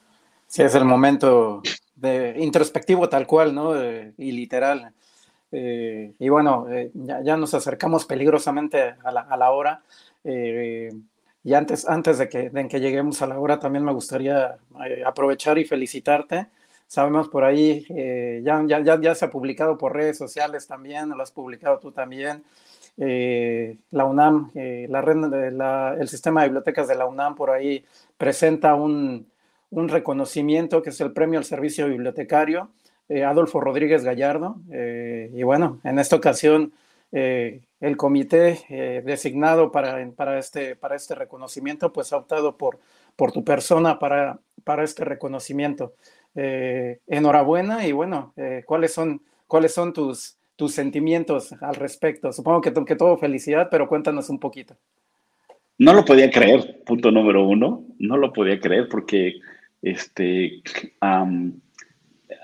[0.47, 1.61] Sí, es el momento
[1.93, 3.75] de introspectivo tal cual, ¿no?
[4.17, 4.91] y literal.
[5.51, 9.81] Eh, y bueno, eh, ya, nos acercamos peligrosamente a la, hora.
[10.23, 10.91] Eh,
[11.43, 14.57] y antes, antes de, que, lleguemos a la hora, también me gustaría
[15.05, 16.47] aprovechar y felicitarte.
[16.87, 17.85] Sabemos por ahí,
[18.43, 22.43] ya, ya, ya, se ha publicado por redes sociales también, lo has publicado tú también.
[22.97, 27.85] la UNAM, la red, el sistema de bibliotecas de la UNAM por ahí
[28.17, 29.25] presenta un,
[29.69, 32.69] un reconocimiento que es el premio al servicio bibliotecario
[33.11, 34.55] eh, Adolfo Rodríguez Gallardo.
[34.71, 36.71] Eh, y bueno, en esta ocasión
[37.11, 42.79] eh, el comité designado para, para, este, para este reconocimiento pues ha optado por,
[43.17, 45.93] por tu persona para, para este reconocimiento.
[46.33, 48.33] enhorabuena y bueno,
[48.65, 52.31] ¿cuáles son, cuáles son tus, tus sentimientos al respecto?
[52.31, 54.77] Supongo que, que todo felicidad, pero cuéntanos un poquito.
[55.79, 59.33] No lo podía creer, punto número uno, no lo podía creer porque
[59.81, 60.61] este,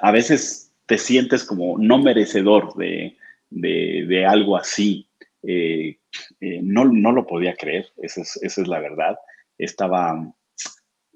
[0.01, 3.15] a veces te sientes como no merecedor de,
[4.27, 5.07] algo así.
[5.43, 5.97] Eh,
[6.39, 9.17] eh, no, no, lo podía creer, esa es, la verdad.
[9.57, 10.33] Estaba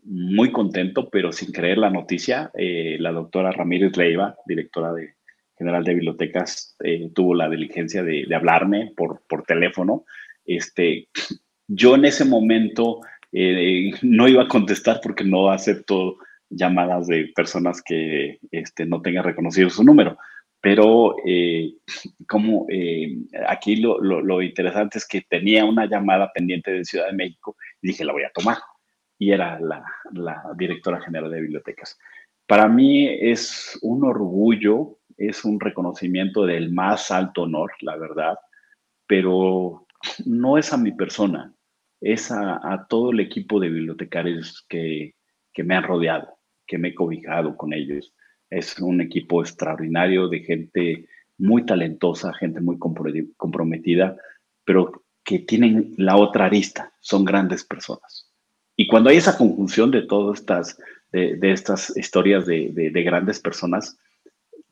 [0.03, 2.51] muy contento, pero sin creer la noticia.
[2.53, 5.15] Eh, la doctora Ramírez Leiva, directora de,
[5.57, 6.75] general de bibliotecas,
[7.13, 10.05] tuvo la diligencia de, hablarme por, por teléfono.
[10.45, 11.07] Este,
[11.67, 12.99] yo en ese momento
[14.01, 16.17] no iba a contestar porque no acepto
[16.51, 20.17] llamadas de personas que este, no tengan reconocido su número.
[20.61, 21.73] Pero eh,
[22.27, 27.55] como eh, aquí lo, interesante es que tenía una llamada pendiente de Ciudad de México
[27.81, 28.57] y dije, la voy a tomar.
[29.17, 29.83] Y era la,
[30.13, 31.97] la directora general de bibliotecas.
[32.47, 38.37] Para mí es un orgullo, es un reconocimiento del más alto honor, la verdad,
[39.07, 39.87] pero
[40.25, 41.53] no es a mi persona,
[42.01, 45.15] es a, todo el equipo de bibliotecarios que,
[45.63, 46.39] me han rodeado,
[46.71, 48.13] que me he cobijado con ellos.
[48.49, 51.05] Es un equipo extraordinario de gente
[51.37, 54.15] muy talentosa, gente muy comprometida,
[54.63, 58.31] pero que tienen la otra arista, son grandes personas.
[58.77, 60.79] Y cuando hay esa conjunción de todas estas,
[61.11, 63.97] de, estas historias de, grandes personas,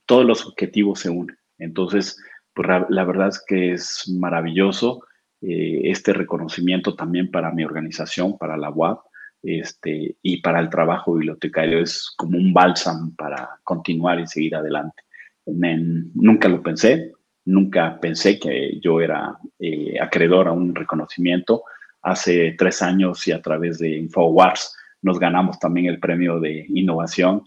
[0.05, 1.37] todos los objetivos se unen.
[1.57, 2.17] Entonces,
[2.53, 5.03] pues, la verdad es que es maravilloso
[5.41, 9.01] eh, este reconocimiento también para mi organización, para la UAP,
[9.43, 15.03] este, y para el trabajo bibliotecario es como un bálsamo para continuar y seguir adelante.
[15.45, 17.13] nunca lo pensé,
[17.45, 21.63] nunca pensé que yo era eh, acreedor a un reconocimiento.
[22.01, 27.43] Hace tres años y a través de InfoWars nos ganamos también el premio de innovación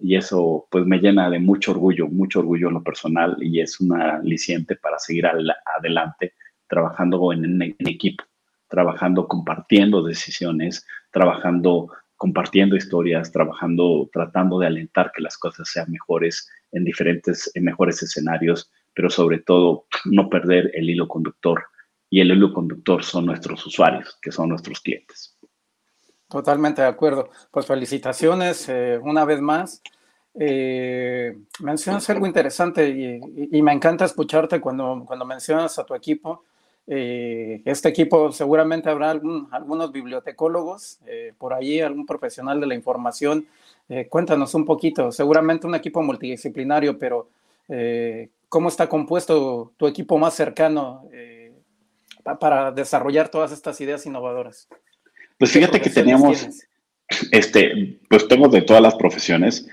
[0.00, 3.80] y eso pues me llena de mucho orgullo, mucho orgullo en lo personal y es
[3.80, 6.34] una aliciente para seguir adelante
[6.68, 8.24] trabajando en, equipo,
[8.68, 16.48] trabajando compartiendo decisiones, trabajando compartiendo historias, trabajando, tratando de alentar que las cosas sean mejores
[16.72, 21.64] en diferentes, en mejores escenarios, pero sobre todo no perder el hilo conductor.
[22.08, 25.36] Y el hilo conductor son nuestros usuarios, que son nuestros clientes.
[26.28, 27.30] Totalmente de acuerdo.
[27.50, 29.82] Pues felicitaciones eh, una vez más.
[30.38, 33.20] Eh, mencionas algo interesante y,
[33.56, 36.44] y, me encanta escucharte cuando, cuando mencionas a tu equipo
[36.88, 43.46] eh, este equipo seguramente habrá algunos bibliotecólogos eh, por allí, algún profesional de la información.
[43.88, 47.28] Eh, cuéntanos un poquito, seguramente un equipo multidisciplinario, pero
[48.48, 51.04] ¿cómo está compuesto tu equipo más cercano
[52.38, 54.68] para desarrollar todas estas ideas innovadoras?
[55.36, 56.46] Pues fíjate que teníamos,
[57.32, 59.68] este, pues tengo de todas las profesiones,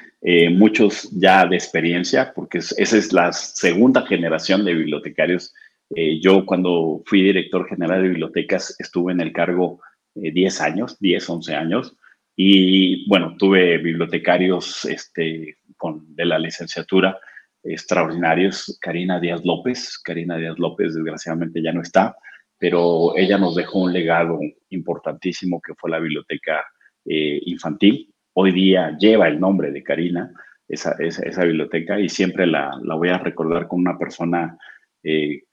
[0.53, 5.53] muchos ya de experiencia, porque esa es la segunda generación de bibliotecarios
[5.95, 9.81] eh, yo cuando fui director general de bibliotecas estuve en el cargo
[10.15, 11.97] 10 eh, años, 10, 11 años,
[12.35, 17.19] y bueno, tuve bibliotecarios este, con, de la licenciatura,
[17.63, 18.77] extraordinarios.
[18.81, 22.15] Karina Díaz López, Karina Díaz López desgraciadamente ya no está,
[22.57, 26.65] pero ella nos dejó un legado importantísimo que fue la biblioteca
[27.05, 28.13] eh, infantil.
[28.33, 30.31] Hoy día lleva el nombre de Karina,
[30.67, 34.57] esa, esa, biblioteca, y siempre la, la, voy a recordar con una persona
[35.03, 35.43] eh,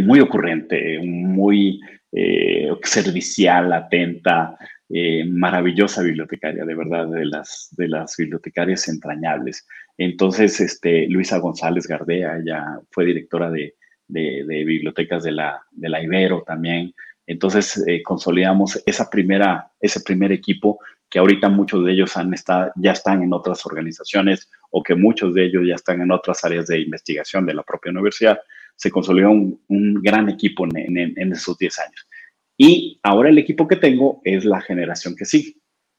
[0.00, 1.80] muy ocurrente, muy
[2.12, 4.56] eh, servicial, atenta,
[4.94, 9.66] eh, maravillosa bibliotecaria, de verdad, de las, de las bibliotecarias entrañables.
[9.96, 13.74] Entonces, este, Luisa González Gardea, ella fue directora de,
[14.08, 16.92] bibliotecas de la, de la Ibero también.
[17.26, 20.78] Entonces, eh, consolidamos esa primera, ese primer equipo
[21.08, 25.32] que ahorita muchos de ellos han estado, ya están en otras organizaciones o que muchos
[25.34, 28.38] de ellos ya están en otras áreas de investigación de la propia universidad
[28.76, 29.60] se consolidó un,
[30.02, 32.06] gran equipo en, esos 10 años.
[32.56, 35.56] Y ahora el equipo que tengo es la generación que sigue,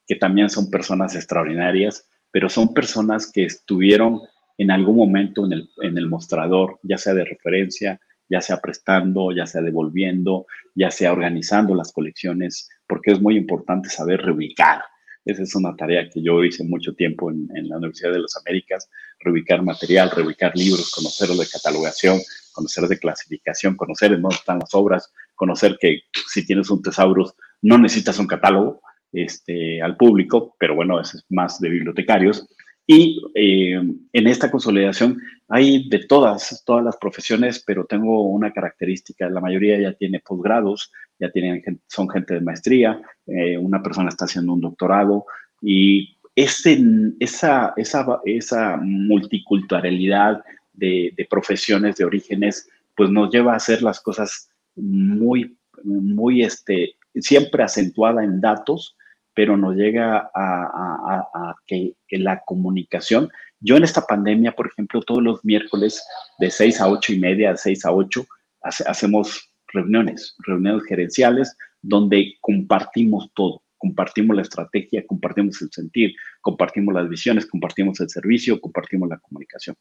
[0.07, 4.21] que también son personas extraordinarias, pero son personas que estuvieron
[4.57, 7.99] en algún momento en el, en el mostrador, ya sea de referencia,
[8.29, 10.45] ya sea prestando, ya sea devolviendo,
[10.75, 14.81] ya sea organizando las colecciones, porque es muy importante saber reubicar.
[15.25, 18.89] Esa es una tarea que yo hice mucho tiempo en, la Universidad de las Américas,
[19.19, 22.19] reubicar material, reubicar libros, conocerlo de catalogación,
[22.53, 27.33] conocer de clasificación, conocer en dónde están las obras, conocer que si tienes un tesaurus
[27.61, 28.81] no necesitas un catálogo
[29.11, 32.47] este, al público, pero bueno, es más de bibliotecarios.
[32.85, 33.81] Y eh,
[34.11, 39.79] en esta consolidación hay de todas, todas las profesiones, pero tengo una característica, la mayoría
[39.79, 44.61] ya tiene posgrados, ya tienen, son gente de maestría, eh, una persona está haciendo un
[44.61, 45.25] doctorado
[45.61, 46.83] y ese,
[47.19, 50.43] esa, esa, esa multiculturalidad
[50.73, 57.63] de, profesiones, de orígenes, pues nos lleva a hacer las cosas muy, muy, este, siempre
[57.63, 58.95] acentuada en datos,
[59.33, 65.43] pero nos llega a, que, la comunicación, yo en esta pandemia, por ejemplo, todos los
[65.43, 66.05] miércoles
[66.37, 68.25] de 6 a 8 y media, de 6 a 8,
[68.61, 77.09] hacemos reuniones, reuniones gerenciales, donde compartimos todo compartimos la estrategia, compartimos el sentir, compartimos las
[77.09, 79.75] visiones, compartimos el servicio, compartimos la comunicación.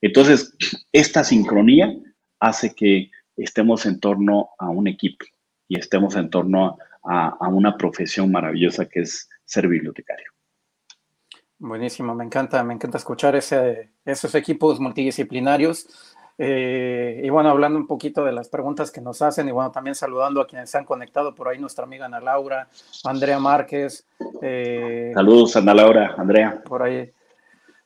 [0.00, 0.56] Entonces,
[0.92, 1.92] esta sincronía
[2.38, 5.26] hace que estemos en torno a un equipo
[5.66, 10.30] y estemos en torno a, una profesión maravillosa que es ser bibliotecario.
[11.58, 17.88] Buenísimo, me encanta, me encanta escuchar ese, esos equipos multidisciplinarios eh, y bueno, hablando un
[17.88, 20.84] poquito de las preguntas que nos hacen y bueno, también saludando a quienes se han
[20.84, 22.68] conectado por ahí, nuestra amiga Ana Laura,
[23.04, 24.06] Andrea Márquez.
[24.40, 26.62] Eh, Saludos, Ana Laura, Andrea.
[26.64, 27.10] Por ahí,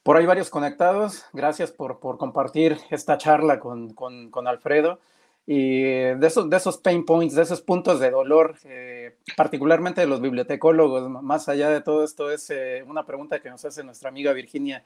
[0.02, 1.24] por ahí varios conectados.
[1.32, 5.00] Gracias por, por compartir esta charla con, con, con, Alfredo.
[5.46, 10.06] Y de esos, de esos pain points, de esos puntos de dolor, eh, particularmente de
[10.06, 12.52] los bibliotecólogos, más allá de todo esto, es
[12.86, 14.84] una pregunta que nos hace nuestra amiga Virginia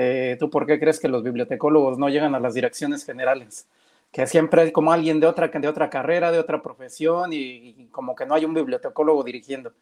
[0.00, 3.66] eh, ¿Tú por qué crees que los bibliotecólogos no llegan a las direcciones generales?
[4.12, 8.14] Que siempre hay como alguien de otra, de otra carrera, de otra profesión y, como
[8.14, 9.72] que no hay un bibliotecólogo dirigiendo.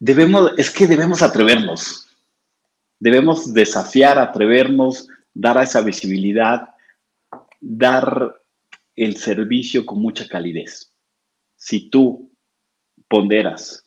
[0.00, 2.08] Debemos, es que debemos atrevernos.
[2.98, 6.70] Debemos desafiar, atrevernos, dar a esa visibilidad,
[7.60, 8.34] dar
[8.96, 10.92] el servicio con mucha calidez.
[11.54, 12.32] Si tú
[13.06, 13.86] ponderas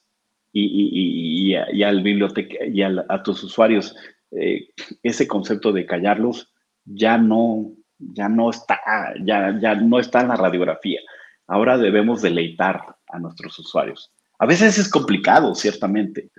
[0.54, 3.94] y, al biblioteca y a tus usuarios
[4.32, 4.70] eh,
[5.04, 6.52] ese concepto de callarlos
[6.86, 8.80] ya no, ya no está,
[9.24, 11.02] ya, ya no está en la radiografía.
[11.48, 14.12] Ahora debemos deleitar a nuestros usuarios.
[14.40, 16.32] A veces es complicado, ciertamente,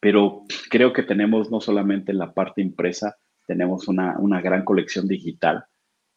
[0.00, 3.16] pero creo que tenemos no solamente la parte impresa,
[3.46, 5.64] tenemos una, una gran colección digital.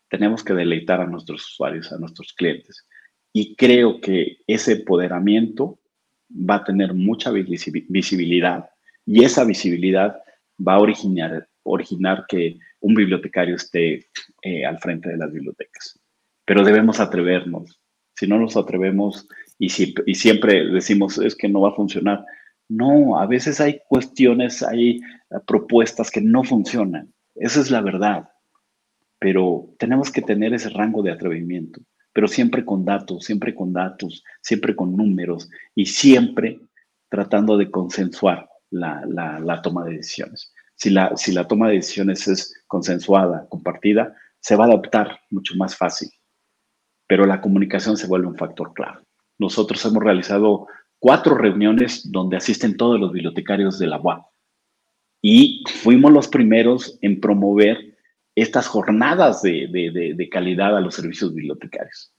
[0.09, 2.85] Tenemos que deleitar a nuestros usuarios, a nuestros clientes.
[3.33, 5.79] Y creo que ese empoderamiento
[6.31, 8.69] va a tener mucha visibilidad
[9.05, 10.21] y esa visibilidad
[10.57, 14.05] va a originar, originar que un bibliotecario esté
[14.41, 15.99] eh, al frente de las bibliotecas.
[16.45, 17.79] Pero debemos atrevernos.
[18.15, 19.27] Si no nos atrevemos
[19.59, 19.67] y,
[20.05, 22.25] y siempre decimos es que no va a funcionar,
[22.67, 25.01] no, a veces hay cuestiones, hay eh,
[25.45, 27.13] propuestas que no funcionan.
[27.35, 28.29] Esa es la verdad.
[29.19, 31.81] Pero tenemos que tener ese rango de atrevimiento,
[32.13, 36.59] pero siempre con datos, siempre con datos, siempre con números y siempre
[37.09, 40.53] tratando de consensuar la, toma de decisiones.
[40.75, 45.55] Si la, si la toma de decisiones es consensuada, compartida, se va a adaptar mucho
[45.55, 46.09] más fácil,
[47.07, 49.03] pero la comunicación se vuelve un factor clave.
[49.37, 50.67] Nosotros hemos realizado
[50.99, 54.25] cuatro reuniones donde asisten todos los bibliotecarios de la UAP
[55.21, 57.97] y fuimos los primeros en promover
[58.35, 62.14] estas jornadas de calidad a los servicios bibliotecarios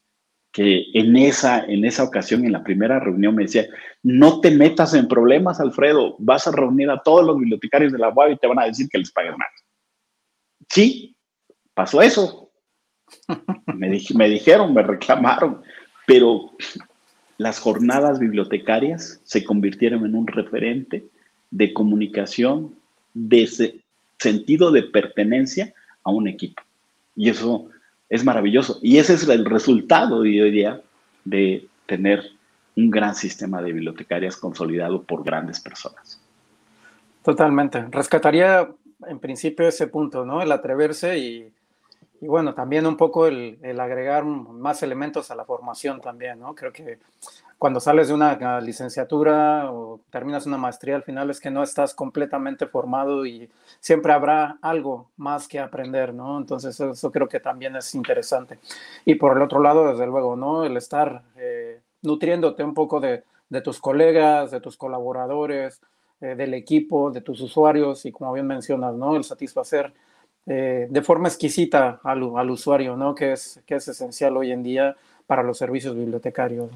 [0.56, 3.66] que en esa, en esa ocasión, en la primera reunión, me decía,
[4.02, 8.08] no te metas en problemas, Alfredo, vas a reunir a todos los bibliotecarios de la
[8.08, 9.50] UAB y te van a decir que les paguen más.
[10.70, 11.14] Sí,
[11.74, 12.50] pasó eso.
[13.74, 15.60] Me, me dijeron, me reclamaron,
[16.06, 16.52] pero
[17.36, 21.04] las jornadas bibliotecarias se convirtieron en un referente
[21.50, 22.74] de comunicación,
[23.12, 23.46] de
[24.18, 26.62] sentido de pertenencia a un equipo.
[27.14, 27.68] Y eso
[28.08, 28.78] es maravilloso.
[28.82, 30.80] Y ese es el resultado, hoy día,
[31.24, 32.30] de tener
[32.76, 36.20] un gran sistema de bibliotecarias consolidado por grandes personas.
[37.22, 37.86] Totalmente.
[37.90, 38.68] Rescataría
[39.08, 40.42] en principio ese punto, ¿no?
[40.42, 41.52] El atreverse y,
[42.20, 46.54] bueno, también un poco el, agregar más elementos a la formación también, ¿no?
[46.54, 46.98] Creo que
[47.58, 51.94] cuando sales de una licenciatura o terminas una maestría, al final es que no estás
[51.94, 53.50] completamente formado y
[53.80, 56.38] siempre habrá algo más que aprender, ¿no?
[56.38, 58.58] Entonces eso creo que también es interesante.
[59.04, 60.64] Y por el otro lado, desde luego, ¿no?
[60.64, 65.80] El estar eh, nutriéndote un poco de, de tus colegas, de tus colaboradores,
[66.20, 69.16] eh, del equipo, de tus usuarios y como bien mencionas, ¿no?
[69.16, 69.92] El satisfacer
[70.46, 73.14] eh, de forma exquisita al, al, usuario, ¿no?
[73.14, 76.70] Que es, que es esencial hoy en día para los servicios bibliotecarios.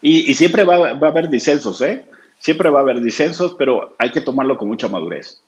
[0.00, 2.04] Y, y, siempre va, va, a haber disensos, ¿eh?
[2.38, 5.42] Siempre va a haber disensos, pero hay que tomarlo con mucha madurez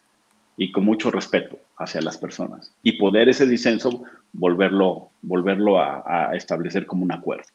[0.56, 6.36] y con mucho respeto hacia las personas y poder ese disenso volverlo, volverlo a, a
[6.36, 7.48] establecer como un acuerdo.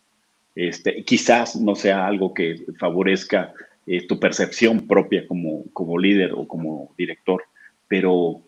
[0.56, 3.54] Este, quizás no sea algo que favorezca
[3.88, 7.44] eh, tu percepción propia como, como líder o como director,
[7.88, 8.42] pero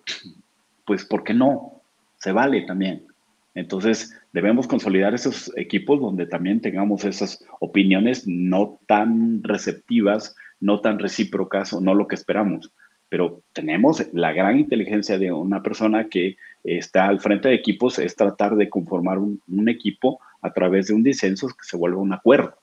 [0.85, 1.81] pues, ¿por qué no?
[2.17, 3.05] Se vale también.
[3.53, 10.99] Entonces, debemos consolidar esos equipos donde también tengamos esas opiniones no tan receptivas, no tan
[10.99, 12.71] recíprocas o no lo que esperamos.
[13.09, 18.15] Pero tenemos la gran inteligencia de una persona que está al frente de equipos, es
[18.15, 22.55] tratar de conformar un, equipo a través de un disenso que se vuelva un acuerdo.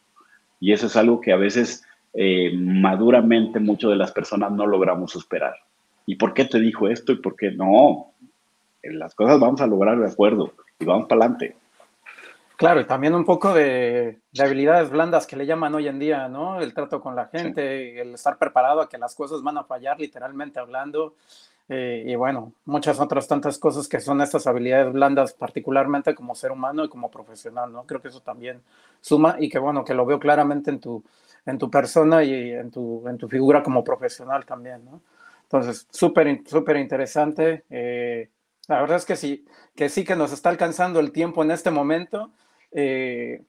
[0.59, 5.13] Y eso es algo que a veces eh, maduramente muchas de las personas no logramos
[5.13, 5.55] superar.
[6.09, 8.15] ¿Y por qué te dijo esto y por qué no?
[8.83, 11.55] Las cosas vamos a lograr de acuerdo y vamos para adelante.
[12.57, 16.63] Claro, y también un poco de, habilidades blandas que le llaman hoy en día, ¿no?
[16.63, 20.01] El trato con la gente, el estar preparado a que las cosas van a fallar,
[20.01, 21.15] literalmente hablando.
[21.69, 26.53] Eh, y bueno, muchas otras tantas cosas que son estas habilidades blandas, particularmente como ser
[26.53, 27.85] humano y como profesional, ¿no?
[27.85, 28.63] Creo que eso también
[29.03, 31.05] suma y que bueno, que lo veo claramente en tu,
[31.45, 35.03] en tu persona y en tu, en tu figura como profesional también, ¿no?
[35.51, 37.65] Entonces, súper, súper interesante.
[37.71, 38.31] Eh,
[38.69, 41.71] la verdad es que sí, que sí que nos está alcanzando el tiempo en este
[41.71, 42.33] momento.
[42.71, 43.43] Eh,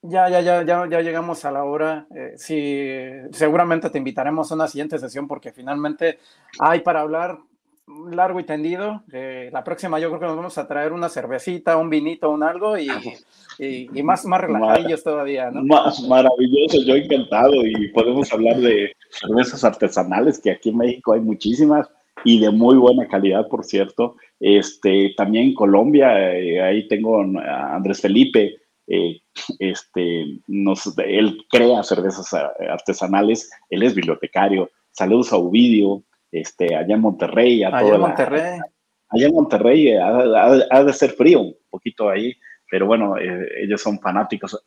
[0.00, 2.06] ya, ya, ya, ya, ya llegamos a la hora.
[2.14, 2.88] Eh, sí,
[3.32, 6.20] seguramente te invitaremos a una siguiente sesión porque finalmente
[6.58, 7.38] hay para hablar
[7.86, 9.02] largo y tendido.
[9.12, 12.42] Eh, la próxima yo creo que nos vamos a traer una cervecita, un vinito, un
[12.42, 12.88] algo y,
[13.58, 15.62] y, más, más relajadillos todavía, ¿no?
[15.64, 21.20] Más maravilloso, yo encantado y podemos hablar de cervezas artesanales que aquí en México hay
[21.20, 21.88] muchísimas
[22.24, 24.16] y de muy buena calidad, por cierto.
[24.40, 28.56] Este, también en Colombia, eh, ahí tengo a Andrés Felipe,
[28.88, 29.20] eh,
[29.58, 32.32] este, nos, él crea cervezas
[32.68, 34.70] artesanales, él es bibliotecario.
[34.90, 37.62] Saludos a Ovidio, este, allá en Monterrey.
[37.62, 38.60] A allá en Monterrey.
[39.08, 42.34] allá en Monterrey ha, de ser frío un poquito ahí,
[42.70, 44.60] pero bueno, eh, ellos son fanáticos.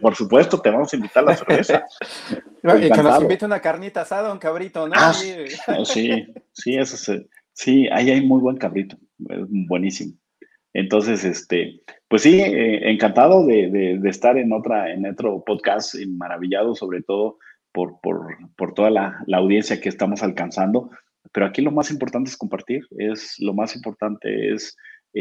[0.00, 1.84] por supuesto, te vamos a invitar a la cerveza.
[2.80, 4.94] y que nos invite una carnita asada, un cabrito, ¿no?
[4.96, 5.12] Ah,
[5.84, 7.22] sí, sí, eso
[7.52, 10.14] sí, ahí hay muy buen cabrito, buenísimo.
[10.76, 16.06] Entonces, este, pues sí, eh, encantado de, de, estar en otra, en otro podcast, y
[16.06, 17.38] maravillado sobre todo
[17.74, 20.90] por, por, por toda la, la, audiencia que estamos alcanzando.
[21.32, 24.76] Pero aquí lo más importante es compartir, es lo más importante es,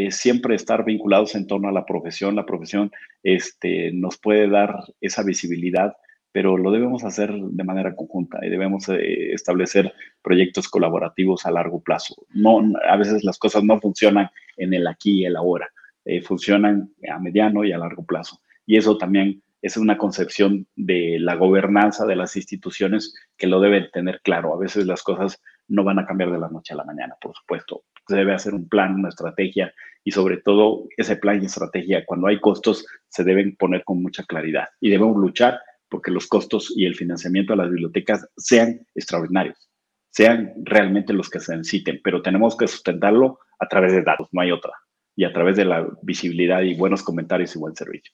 [0.10, 2.36] siempre estar vinculados en torno a la profesión.
[2.36, 2.92] La profesión
[3.22, 5.96] este, nos puede dar esa visibilidad,
[6.32, 9.94] pero lo debemos hacer de manera conjunta y debemos eh, establecer
[10.24, 12.16] proyectos colaborativos a largo plazo.
[12.34, 15.70] No, a veces las cosas no funcionan en el aquí y el ahora,
[16.06, 18.40] eh, funcionan a mediano y a largo plazo.
[18.66, 23.90] Y eso también es una concepción de la gobernanza de las instituciones que lo deben
[23.94, 24.54] tener claro.
[24.54, 27.34] A veces las cosas no van a cambiar de la noche a la mañana, por
[27.34, 27.86] supuesto.
[28.06, 32.28] Se debe hacer un plan, una estrategia y sobre todo ese plan y estrategia, cuando
[32.28, 36.86] hay costos, se deben poner con mucha claridad y debemos luchar porque los costos y
[36.86, 39.70] el financiamiento de las bibliotecas sean extraordinarios,
[40.10, 44.42] sean realmente los que se necesiten, pero tenemos que sustentarlo a través de datos, no
[44.42, 44.74] hay otra,
[45.16, 48.14] y a través de la visibilidad y buenos comentarios y buen servicio.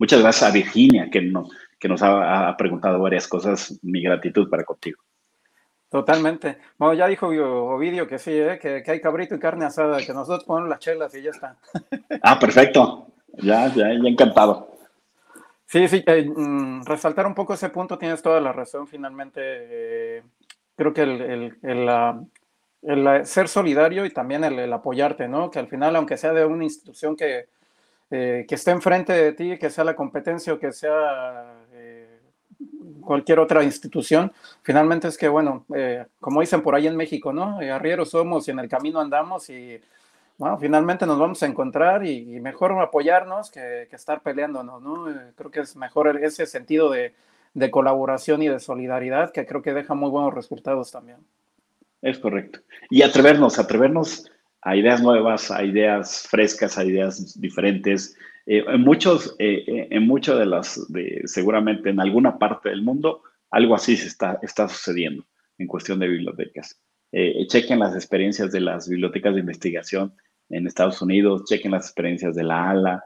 [0.00, 1.46] Muchas gracias a Virginia, que, no,
[1.78, 3.78] que nos ha, preguntado varias cosas.
[3.82, 4.98] Mi gratitud para contigo.
[5.90, 6.56] Totalmente.
[6.78, 8.58] Bueno, ya dijo Ovidio que sí, ¿eh?
[8.58, 11.56] que, hay cabrito y carne asada, que nosotros ponemos las chelas y ya está.
[12.22, 13.08] Ah, perfecto.
[13.42, 14.70] Ya, ya, ya encantado.
[15.66, 18.88] Sí, sí, eh, mm, resaltar un poco ese punto, tienes toda la razón.
[18.88, 20.22] Finalmente, eh,
[20.76, 21.88] creo que el, el,
[22.82, 25.50] el ser solidario y también el, apoyarte, ¿no?
[25.50, 27.48] Que al final, aunque sea de una institución que,
[28.10, 32.20] eh, que esté enfrente de ti, que sea la competencia o que sea eh,
[33.00, 34.32] cualquier otra institución,
[34.62, 37.58] finalmente es que, bueno, eh, como dicen por ahí en México, ¿no?
[37.58, 39.80] arrieros somos y en el camino andamos y,
[40.38, 45.06] bueno, finalmente nos vamos a encontrar y, mejor apoyarnos que, que, estar peleándonos, ¿no?
[45.36, 47.14] creo que es mejor ese sentido de,
[47.54, 51.18] de colaboración y de solidaridad que creo que deja muy buenos resultados también.
[52.02, 52.60] Es correcto.
[52.88, 54.30] Y atrevernos, atrevernos
[54.62, 58.16] a ideas nuevas, a ideas frescas, a ideas diferentes.
[58.46, 62.82] Eh, en muchos, eh, eh, en mucho de las, de, seguramente en alguna parte del
[62.82, 65.24] mundo, algo así se está, está sucediendo
[65.58, 66.80] en cuestión de bibliotecas.
[67.48, 70.14] chequen las experiencias de las bibliotecas de investigación
[70.48, 73.02] en Estados Unidos, chequen las experiencias de la ALA,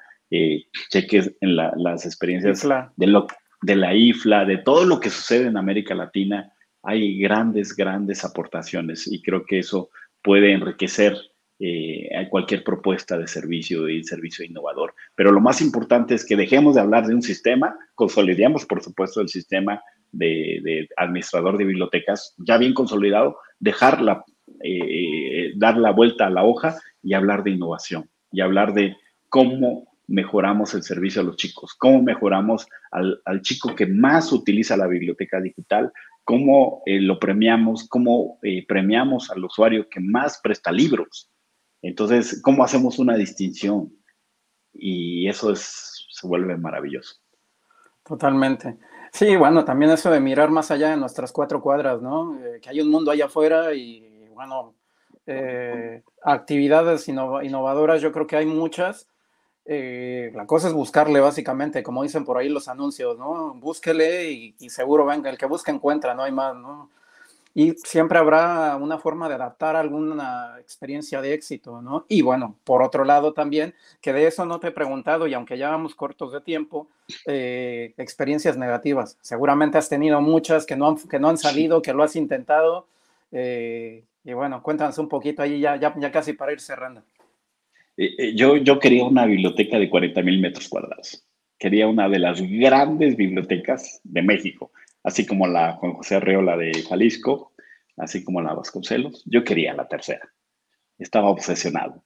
[0.90, 3.26] chequen las experiencias de, lo,
[3.62, 6.52] de la IFLA, de todo lo que sucede en América Latina
[6.84, 9.90] hay grandes, grandes aportaciones y creo que eso
[10.22, 11.16] puede enriquecer
[11.60, 14.94] eh, cualquier propuesta de servicio y servicio innovador.
[15.14, 19.20] Pero lo más importante es que dejemos de hablar de un sistema, consolidemos, por supuesto,
[19.20, 19.80] el sistema
[20.12, 24.24] de, administrador de bibliotecas ya bien consolidado, dejarla,
[24.62, 28.96] eh, dar la vuelta a la hoja y hablar de innovación y hablar de
[29.28, 34.76] cómo mejoramos el servicio a los chicos, cómo mejoramos al, al chico que más utiliza
[34.76, 35.90] la biblioteca digital,
[36.24, 41.30] cómo eh, lo premiamos, cómo eh, premiamos al usuario que más presta libros.
[41.84, 43.92] Entonces, ¿cómo hacemos una distinción?
[44.72, 47.16] Y eso es, se vuelve maravilloso.
[48.04, 48.78] Totalmente.
[49.12, 52.38] Sí, bueno, también eso de mirar más allá de nuestras cuatro cuadras, ¿no?
[52.44, 54.74] Eh, que hay un mundo allá afuera y, bueno,
[56.22, 59.08] actividades innovadoras, yo creo que hay muchas
[59.66, 63.54] eh, la cosa es buscarle básicamente, como dicen por ahí los anuncios, ¿no?
[63.54, 66.90] Búsquele y, seguro venga, el que busca encuentra, no hay más, ¿no?
[67.56, 72.04] Y siempre habrá una forma de adaptar alguna experiencia de éxito, ¿no?
[72.08, 75.56] Y bueno, por otro lado también, que de eso no te he preguntado y aunque
[75.56, 76.88] ya vamos cortos de tiempo,
[77.26, 79.18] eh, experiencias negativas.
[79.20, 82.88] Seguramente has tenido muchas que no han, que no han salido, que lo has intentado.
[83.30, 87.04] Eh, y bueno, cuéntanos un poquito ahí ya, ya, ya casi para ir cerrando.
[87.96, 91.24] Eh, yo, yo quería una biblioteca de 40 mil metros cuadrados.
[91.58, 94.72] Quería una de las grandes bibliotecas de México,
[95.04, 97.52] así como la Juan José Arreola de Jalisco,
[97.96, 99.22] así como la Vasconcelos.
[99.26, 100.28] Yo quería la tercera.
[100.98, 102.02] Estaba obsesionado.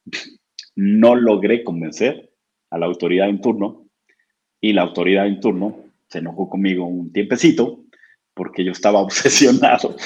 [0.74, 2.30] No logré convencer
[2.70, 3.86] a la autoridad en turno
[4.60, 7.84] y la autoridad en turno se enojó conmigo un tiempecito
[8.34, 9.96] porque yo estaba obsesionado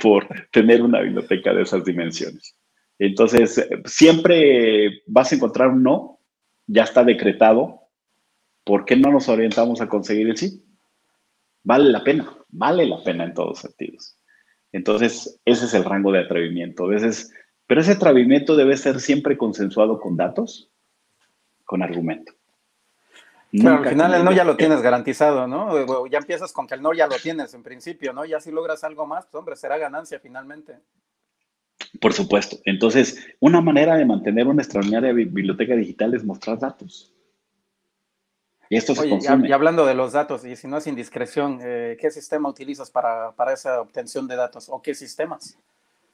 [0.00, 2.56] por tener una biblioteca de esas dimensiones.
[2.98, 6.20] Entonces, siempre vas a encontrar un no,
[6.66, 7.80] ya está decretado.
[8.62, 10.62] ¿Por qué no nos orientamos a conseguir el sí?
[11.62, 14.16] Vale la pena, vale la pena en todos sentidos.
[14.72, 16.84] Entonces, ese es el rango de atrevimiento.
[16.84, 17.32] A veces,
[17.66, 20.70] pero ese atrevimiento debe ser siempre consensuado con datos,
[21.64, 22.32] con argumento.
[23.52, 26.06] Claro, al final el no ya lo tienes garantizado, ¿no?
[26.06, 28.24] Ya empiezas con que el no ya lo tienes en principio, ¿no?
[28.24, 30.78] Ya si logras algo más, pues hombre, será ganancia finalmente.
[32.00, 32.58] Por supuesto.
[32.64, 37.12] Entonces, una manera de mantener una extraordinaria biblioteca digital es mostrar datos.
[38.70, 39.48] Y esto se consume.
[39.48, 43.34] Y, hablando de los datos, y si no es indiscreción, eh, ¿qué sistema utilizas para,
[43.52, 45.58] esa obtención de datos o qué sistemas?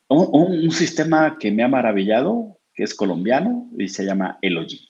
[0.09, 4.89] Un, sistema que me ha maravillado, que es colombiano y se llama Elogy.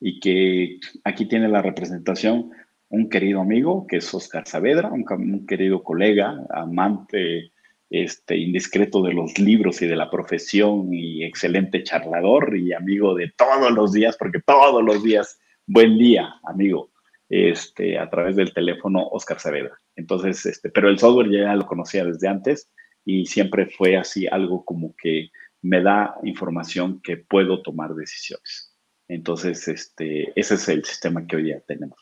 [0.00, 2.52] Y que aquí tiene la representación
[2.88, 7.50] un querido amigo, que es Oscar Saavedra, un querido colega, amante
[7.90, 13.32] este, indiscreto de los libros y de la profesión y excelente charlador y amigo de
[13.36, 16.90] todos los días, porque todos los días, buen día, amigo,
[17.28, 19.78] este, a través del teléfono Oscar Saavedra.
[19.96, 22.70] Entonces, este, pero el software ya lo conocía desde antes
[23.04, 25.30] y siempre fue así algo como que
[25.62, 28.74] me da información que puedo tomar decisiones.
[29.08, 31.98] Entonces, este, ese es el sistema que hoy día tenemos.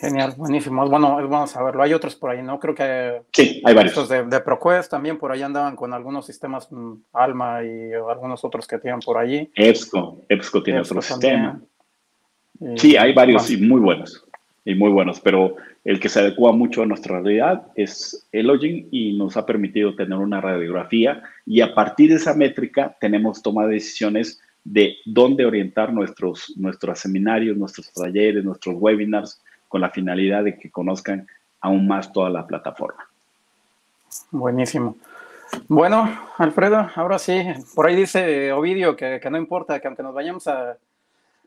[0.00, 0.88] Genial, buenísimo.
[0.88, 1.82] Bueno, vamos a verlo.
[1.82, 2.58] Hay otros por ahí, ¿no?
[2.58, 3.22] Creo que.
[3.32, 3.92] Sí, hay varios.
[3.92, 8.44] Estos de, de ProQuest también por ahí andaban con algunos sistemas mm, Alma y algunos
[8.44, 9.50] otros que tienen por allí.
[9.54, 11.62] EBSCO, EBSCO tiene otro sistema.
[12.76, 14.24] Sí, hay varios y muy buenos.
[14.66, 18.88] Y muy buenos, pero el que se adecua mucho a nuestra realidad es el Login
[18.90, 23.66] y nos ha permitido tener una radiografía y a partir de esa métrica tenemos toma
[23.66, 30.44] de decisiones de dónde orientar nuestros, nuestros seminarios, nuestros talleres, nuestros webinars, con la finalidad
[30.44, 31.26] de que conozcan
[31.60, 33.06] aún más toda la plataforma.
[34.30, 34.96] Buenísimo.
[35.68, 36.08] Bueno,
[36.38, 37.42] Alfredo, ahora sí,
[37.74, 40.76] por ahí dice Ovidio que, no importa, que aunque nos vayamos a,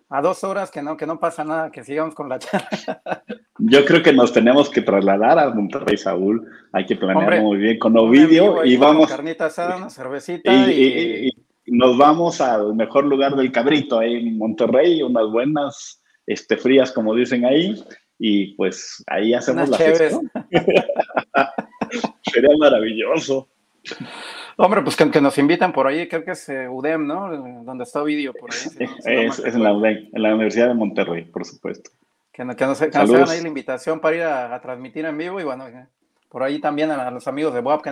[0.10, 2.70] a dos horas que no, que no pasa nada, que sigamos con la charla.
[3.60, 6.48] Yo creo que nos tenemos que trasladar a Monterrey, Saúl.
[6.72, 9.10] Hay que planear muy bien con Ovidio y vamos.
[9.10, 11.32] Carnita asada, una cervecita y,
[11.70, 17.14] nos vamos al mejor lugar del cabrito ahí en Monterrey, unas buenas este, frías, como
[17.14, 17.84] dicen ahí,
[18.18, 20.32] y pues ahí hacemos la gestión.
[22.32, 23.50] Sería maravilloso.
[24.60, 27.64] Hombre, pues que, nos invitan por ahí, creo que es eh, UDEM, ¿no?
[27.64, 28.88] Donde está vídeo por ahí.
[29.06, 31.92] es, en la UDEM, en la Universidad de Monterrey, por supuesto.
[32.32, 35.44] Que, nos, que nos hagan ahí la invitación para ir a, transmitir en vivo y
[35.44, 35.86] bueno, eh,
[36.30, 37.92] por ahí también a, los amigos de Bob que,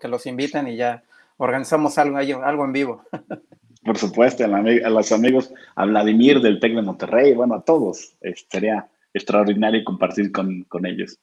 [0.00, 1.02] que, los inviten y ya
[1.36, 3.02] organizamos algo, algo en vivo.
[3.84, 8.16] Por supuesto, a, los amigos, a Vladimir del TEC de Monterrey, bueno, a todos.
[8.50, 11.18] Sería extraordinario compartir con, con ellos.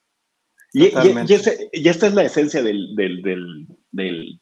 [0.72, 3.68] Y, esta es la esencia del, del,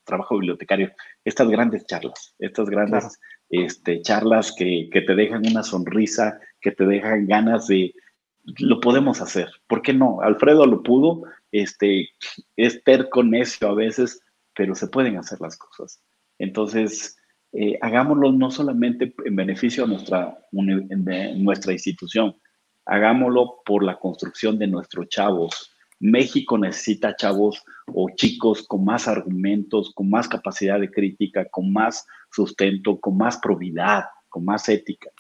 [0.04, 0.92] trabajo bibliotecario,
[1.26, 3.20] estas grandes charlas, estas grandes
[3.50, 7.94] este, charlas que, que, te dejan una sonrisa, que te dejan ganas de,
[8.60, 10.22] lo podemos hacer, ¿por qué no?
[10.22, 12.10] Alfredo lo pudo, este,
[12.56, 14.22] es terco necio a veces,
[14.56, 16.02] pero se pueden hacer las cosas.
[16.40, 17.18] Entonces,
[17.54, 22.36] eh, hagámoslo no solamente en beneficio de nuestra, de nuestra institución,
[22.86, 25.71] hagámoslo por la construcción de nuestros chavos,
[26.02, 32.08] México necesita chavos o chicos con más argumentos, con más capacidad de crítica, con más
[32.32, 35.12] sustento, con más probidad, con más ética.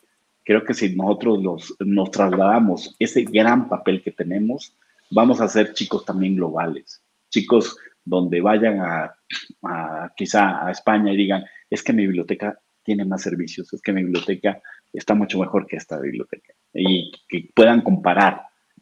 [0.43, 4.75] Creo que si nosotros nos trasladamos ese gran papel que tenemos,
[5.11, 9.15] vamos a ser chicos también globales, chicos donde vayan a,
[10.17, 14.03] quizá a España y digan, es que mi biblioteca tiene más servicios, es que mi
[14.03, 14.59] biblioteca
[14.91, 16.53] está mucho mejor que esta biblioteca.
[16.73, 18.41] Y que puedan comparar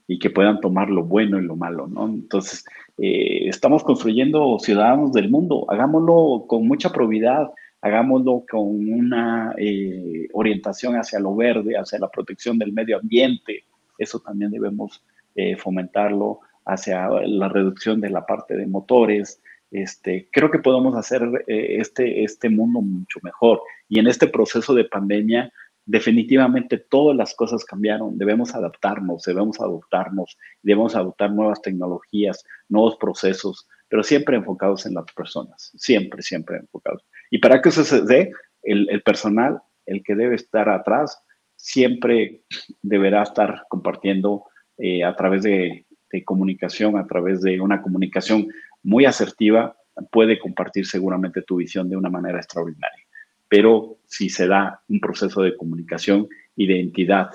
[0.09, 2.07] y que puedan tomar lo bueno y lo malo, ¿no?
[2.07, 2.65] Entonces,
[2.97, 10.95] eh, estamos construyendo ciudadanos del mundo, hagámoslo con mucha probidad, hagámoslo con una eh, orientación
[10.95, 13.65] hacia lo verde, hacia la protección del medio ambiente,
[13.99, 15.03] eso también debemos
[15.35, 21.21] eh, fomentarlo, hacia la reducción de la parte de motores, este, creo que podemos hacer
[21.45, 23.61] este, este mundo mucho mejor.
[23.87, 25.53] Y en este proceso de pandemia,
[25.89, 33.67] definitivamente todas las cosas cambiaron, debemos adaptarnos, debemos adoptarnos, debemos adoptar nuevas tecnologías, nuevos procesos,
[33.87, 37.03] pero siempre enfocados en las personas, siempre, siempre enfocados.
[37.31, 41.23] Y para que eso se dé, el, personal, el que debe estar atrás,
[41.55, 42.43] siempre
[42.83, 44.43] deberá estar compartiendo
[44.77, 48.47] eh, a través de, de comunicación, a través de una comunicación
[48.83, 49.75] muy asertiva,
[50.11, 53.08] puede compartir seguramente tu visión de una manera extraordinaria
[53.49, 57.31] pero si se da un proceso de comunicación y de entidad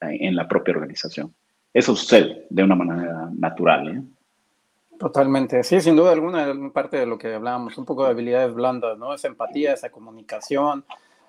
[0.00, 1.34] en la propia organización.
[1.72, 3.88] Eso sucede de una manera natural.
[3.88, 4.02] ¿eh?
[4.98, 8.98] Totalmente, sí, sin duda alguna, parte de lo que hablábamos, un poco de habilidades blandas,
[8.98, 9.14] ¿no?
[9.14, 10.84] Esa empatía, esa comunicación,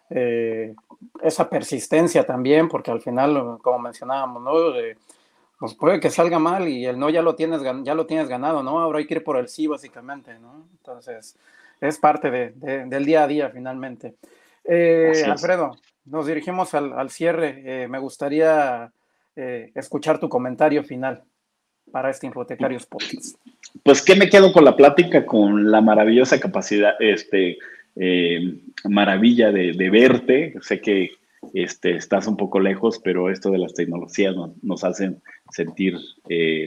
[0.10, 0.76] eh,
[1.24, 4.52] esa persistencia también, porque al final, como mencionábamos, ¿no?
[5.58, 8.62] pues puede que salga mal y el no ya lo tienes, ya lo tienes ganado,
[8.62, 8.80] ¿no?
[8.80, 10.68] Ahora hay que ir por el sí, básicamente, ¿no?
[10.78, 11.38] Entonces,
[11.82, 14.16] es parte de, del día a día finalmente.
[14.68, 17.62] Eh, Alfredo, nos dirigimos al, cierre.
[17.66, 18.92] Eh, me gustaría
[19.36, 21.24] eh, escuchar tu comentario final
[21.92, 23.38] para este Infotecarios Podcast.
[23.84, 27.58] Pues que me quedo con la plática, con la maravillosa capacidad, este,
[28.86, 30.56] maravilla de, verte.
[30.62, 31.12] Sé que
[31.54, 35.22] este, estás un poco lejos, pero esto de las tecnologías nos, nos hacen
[35.52, 35.98] sentir,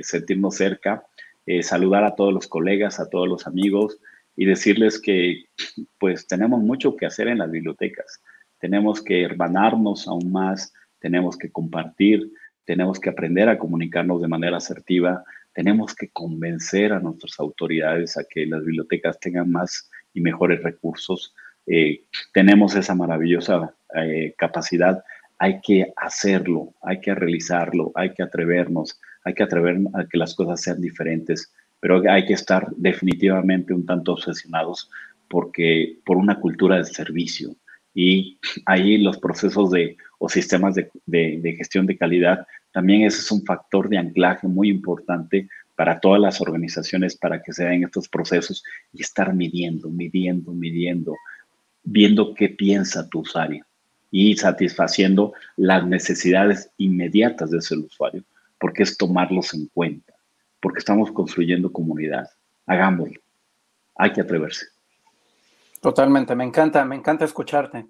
[0.02, 1.04] sentirnos cerca.
[1.62, 3.98] saludar a todos los colegas, a todos los amigos,
[4.38, 5.46] y decirles que
[5.98, 8.22] pues tenemos mucho que hacer en las bibliotecas.
[8.60, 12.30] Tenemos que hermanarnos aún más, tenemos que compartir,
[12.64, 18.22] tenemos que aprender a comunicarnos de manera asertiva, tenemos que convencer a nuestras autoridades a
[18.30, 21.34] que las bibliotecas tengan más y mejores recursos.
[21.66, 25.02] Eh, tenemos esa maravillosa eh, capacidad,
[25.40, 30.36] hay que hacerlo, hay que realizarlo, hay que atrevernos, hay que atrevernos a que las
[30.36, 34.90] cosas sean diferentes pero hay que estar definitivamente un tanto obsesionados
[35.28, 37.54] porque, por una cultura de servicio.
[37.94, 43.44] Y ahí los procesos de, o sistemas de, de, gestión de calidad, también es un
[43.44, 48.64] factor de anclaje muy importante para todas las organizaciones para que se den estos procesos
[48.92, 51.14] y estar midiendo, midiendo, midiendo,
[51.82, 53.64] viendo qué piensa tu usuario
[54.10, 58.24] y satisfaciendo las necesidades inmediatas de ese usuario,
[58.58, 60.17] porque es tomarlos en cuenta
[60.60, 62.28] porque estamos construyendo comunidad.
[62.66, 63.20] Hagámoslo.
[63.96, 64.66] Hay que atreverse.
[65.80, 67.86] Totalmente, me encanta, me encanta escucharte.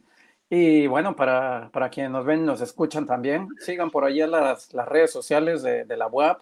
[0.50, 4.88] Y bueno, para, para quienes nos ven, nos escuchan también, sigan por allá las, las
[4.88, 6.38] redes sociales de, de la web,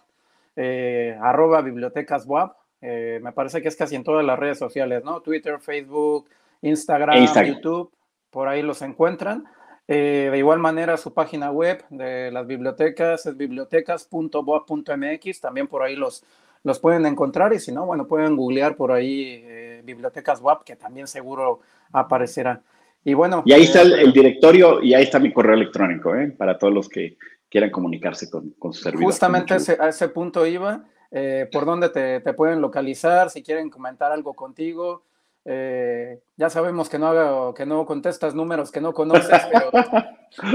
[0.55, 2.49] eh, arroba bibliotecas web.
[2.81, 5.21] Eh, me parece que es casi en todas las redes sociales, ¿no?
[5.21, 6.29] Twitter, Facebook,
[6.61, 7.91] Instagram, YouTube,
[8.29, 9.45] por ahí los encuentran.
[9.87, 15.41] Eh, de igual manera, su página web de las bibliotecas es bibliotecas.boa.mx.
[15.41, 16.25] También por ahí los,
[16.63, 20.75] los pueden encontrar y si no, bueno, pueden googlear por ahí eh, bibliotecas WAP, que
[20.75, 21.61] también seguro
[21.93, 22.61] aparecerá.
[23.03, 23.43] Y bueno.
[23.45, 26.35] Y ahí está el, directorio y ahí está mi correo electrónico, ¿eh?
[26.37, 27.17] para todos los que
[27.49, 29.05] quieran comunicarse con, con su servidor.
[29.05, 30.83] Justamente a ese punto iba.
[31.09, 35.03] Eh, por dónde te, te, pueden localizar, si quieren comentar algo contigo,
[35.49, 39.71] eh, ya sabemos que no, que no contestas números que no conoces, pero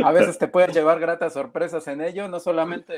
[0.05, 2.93] a veces te pueden llevar gratas sorpresas en ello, no solamente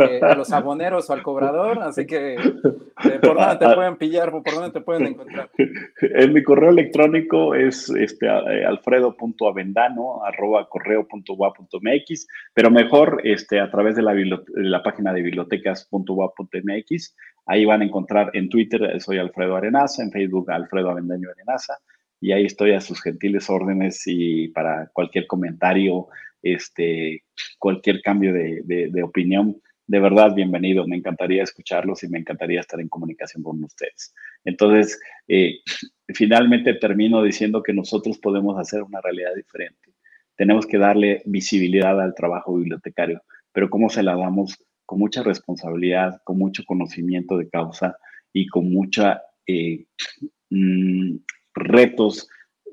[0.00, 4.32] eh, a los aboneros o al cobrador, así que eh, por dónde te pueden pillar,
[4.32, 5.48] por dónde te pueden encontrar.
[6.00, 14.02] En mi correo electrónico es este, alfredo.avendano arroba correo.ua.mx, pero mejor este, a través de
[14.02, 17.14] la, de la página de bibliotecas.ua.mx
[17.48, 21.78] Ahí van a encontrar en Twitter, soy Alfredo Arenaza, en Facebook, Alfredo Avendaño Arenaza,
[22.20, 26.08] y ahí estoy a sus gentiles órdenes y para cualquier comentario,
[26.42, 27.24] este,
[27.58, 29.56] cualquier cambio de, opinión,
[29.86, 30.86] de verdad, bienvenido.
[30.86, 34.14] Me encantaría escucharlos y me encantaría estar en comunicación con ustedes.
[34.44, 35.60] Entonces, eh,
[36.08, 39.94] finalmente termino diciendo que nosotros podemos hacer una realidad diferente.
[40.36, 43.22] Tenemos que darle visibilidad al trabajo bibliotecario,
[43.52, 44.62] pero ¿cómo se la damos?
[44.88, 47.98] Con mucha responsabilidad, con mucho conocimiento de causa
[48.32, 49.84] y con mucha eh,
[50.48, 51.16] mm,
[51.52, 52.26] retos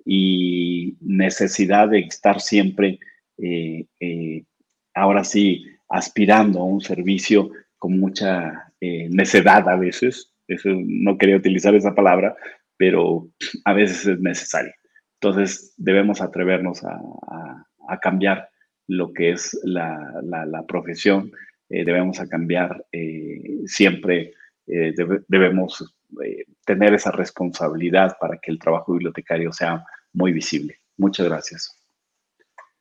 [0.05, 2.99] y necesidad de estar siempre,
[3.37, 4.45] eh, eh,
[4.93, 10.31] ahora sí, aspirando a un servicio con mucha necedad a veces.
[10.47, 12.33] Eso, no quería utilizar esa palabra,
[12.77, 13.27] pero
[13.65, 14.71] a veces es necesario.
[15.19, 18.49] Entonces debemos atrevernos a, cambiar
[18.87, 21.31] lo que es la, profesión
[21.69, 24.33] debemos a cambiar eh, siempre,
[24.67, 24.93] eh,
[25.27, 25.95] debemos
[26.65, 29.83] tener esa responsabilidad para que el trabajo bibliotecario sea
[30.13, 30.79] muy visible.
[30.97, 31.77] Muchas gracias.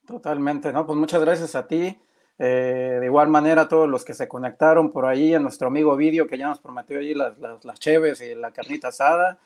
[0.06, 0.86] Totalmente, ¿no?
[0.86, 1.98] Pues muchas gracias a ti.
[2.38, 6.26] de igual manera a todos los que se conectaron por ahí, a nuestro amigo Vidio
[6.26, 9.38] que ya nos prometió allí las, las, las cheves y la carnita asada.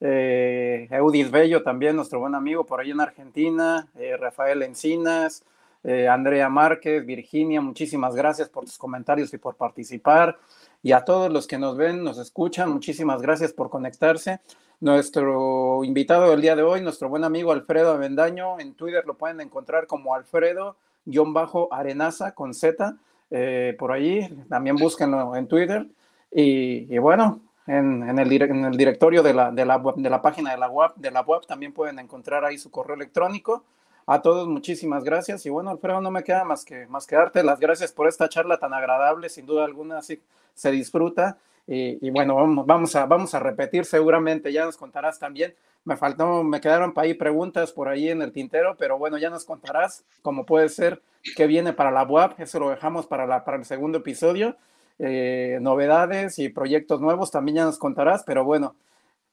[0.00, 3.88] Eudis Bello también, nuestro buen amigo por ahí en Argentina.
[4.18, 5.44] Rafael Encinas.
[5.88, 10.36] Eh, Andrea Márquez, Virginia, muchísimas gracias por tus comentarios y por participar.
[10.82, 14.40] Y a todos los que nos ven, nos escuchan, muchísimas gracias por conectarse.
[14.80, 19.40] Nuestro invitado del día de hoy, nuestro buen amigo Alfredo Avendaño, en Twitter lo pueden
[19.40, 22.96] encontrar como Alfredo-Arenaza con Z,
[23.30, 25.86] eh, por ahí, también búsquenlo en Twitter.
[26.32, 30.90] Y, bueno, en, el, directorio de la, de la, de la página de la, web,
[30.96, 33.62] de la web también pueden encontrar ahí su correo electrónico
[34.06, 35.44] a todos muchísimas gracias.
[35.46, 38.28] Y bueno, Alfredo, no me queda más que, más que darte las gracias por esta
[38.28, 40.22] charla tan agradable, sin duda alguna, sí,
[40.54, 41.38] se disfruta.
[41.68, 43.84] Y, bueno, vamos, vamos, a, vamos a repetir.
[43.84, 45.52] Seguramente, ya nos contarás también.
[45.84, 49.30] Me faltó, me quedaron para ahí preguntas por ahí en el tintero, pero bueno, ya
[49.30, 51.02] nos contarás cómo puede ser
[51.34, 54.56] que viene para la web, eso lo dejamos para, la, para el segundo episodio.
[54.98, 58.76] Eh, novedades y proyectos nuevos también ya nos contarás, pero bueno,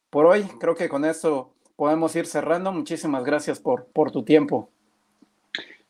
[0.09, 1.51] por hoy creo que con eso
[1.83, 2.71] podemos ir cerrando.
[2.71, 4.69] Muchísimas gracias por, por tu tiempo.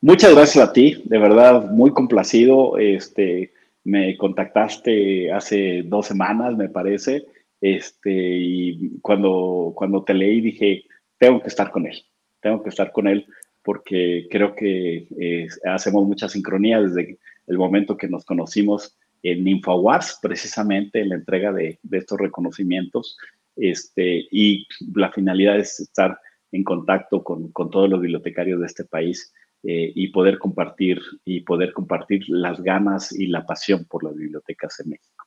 [0.01, 2.79] Muchas gracias a ti, de verdad, muy complacido.
[2.79, 3.53] Este,
[3.83, 7.27] me contactaste hace dos semanas, me parece,
[7.61, 10.83] este, y cuando, cuando te leí dije,
[11.19, 12.03] tengo que estar con él,
[12.41, 13.27] tengo que estar con él
[13.61, 20.17] porque creo que eh, hacemos mucha sincronía desde el momento que nos conocimos en InfoWars,
[20.23, 23.15] precisamente en la entrega de, de estos reconocimientos
[23.55, 26.19] este, y la finalidad es estar
[26.51, 31.41] en contacto con, con todos los bibliotecarios de este país eh, y poder compartir y
[31.41, 35.25] poder compartir las ganas y la pasión por las bibliotecas en México.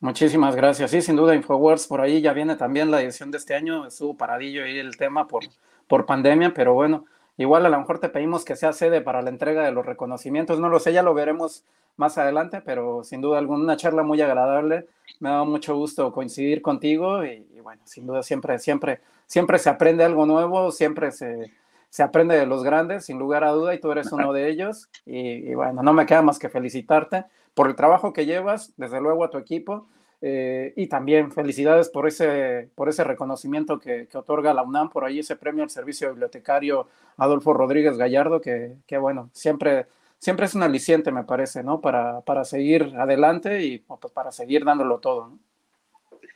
[0.00, 0.90] Muchísimas gracias.
[0.90, 3.86] Sí, sin duda, Infowars por ahí ya viene también la edición de este año.
[3.86, 5.44] Estuvo paradillo ahí el tema por,
[5.86, 7.04] por pandemia, pero bueno,
[7.42, 10.60] igual a lo mejor te pedimos que sea sede para la entrega de los reconocimientos.
[10.60, 11.64] No lo sé, ya lo veremos
[11.96, 14.86] más adelante, pero sin duda alguna una charla muy agradable.
[15.20, 19.70] Me ha dado mucho gusto coincidir contigo y, bueno, sin duda siempre, siempre, siempre se
[19.70, 21.50] aprende algo nuevo, siempre se,
[21.88, 24.90] se, aprende de los grandes, sin lugar a duda, y tú eres uno de ellos.
[25.06, 29.24] Y, bueno, no me queda más que felicitarte por el trabajo que llevas, desde luego
[29.24, 29.86] a tu equipo.
[30.22, 35.04] Eh, y también felicidades por ese, por ese reconocimiento que, que, otorga la UNAM, por
[35.04, 39.86] ahí ese premio al servicio bibliotecario Adolfo Rodríguez Gallardo, que, que bueno, siempre
[40.20, 41.80] siempre es un aliciente, me parece, ¿no?
[41.80, 45.38] Para, para seguir adelante y pues, para seguir dándolo todo, ¿no?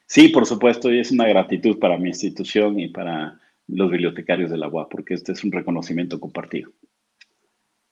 [0.06, 4.58] Sí, por supuesto, y es una gratitud para mi institución y para los bibliotecarios de
[4.58, 6.70] la UAP, porque este es un reconocimiento compartido.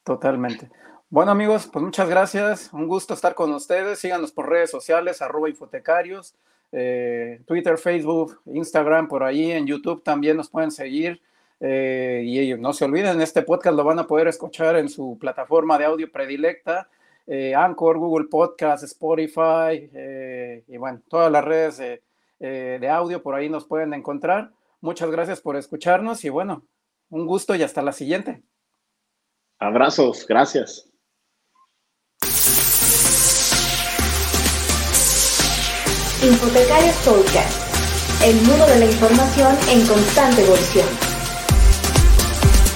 [0.05, 0.69] Totalmente.
[1.13, 2.73] Bueno, amigos, pues muchas gracias.
[2.73, 3.99] Un gusto estar con ustedes.
[3.99, 6.35] Síganos por redes sociales, arroba infotecarios,
[6.73, 11.21] eh, Twitter, Facebook, Instagram, por ahí, en YouTube también nos pueden seguir.
[11.61, 15.77] Eh, y no se olviden, este podcast lo van a poder escuchar en su plataforma
[15.77, 16.89] de audio predilecta,
[17.27, 19.91] eh, Anchor, Google Podcast, Spotify,
[20.67, 22.01] y bueno, todas las redes
[22.39, 24.53] de audio por ahí nos pueden encontrar.
[24.81, 26.65] Muchas gracias por escucharnos y bueno,
[27.11, 28.43] un gusto y hasta la siguiente.
[29.59, 30.89] Abrazos, gracias.
[36.23, 41.12] Infotecarios Podcast, el mundo de la información en constante evolución.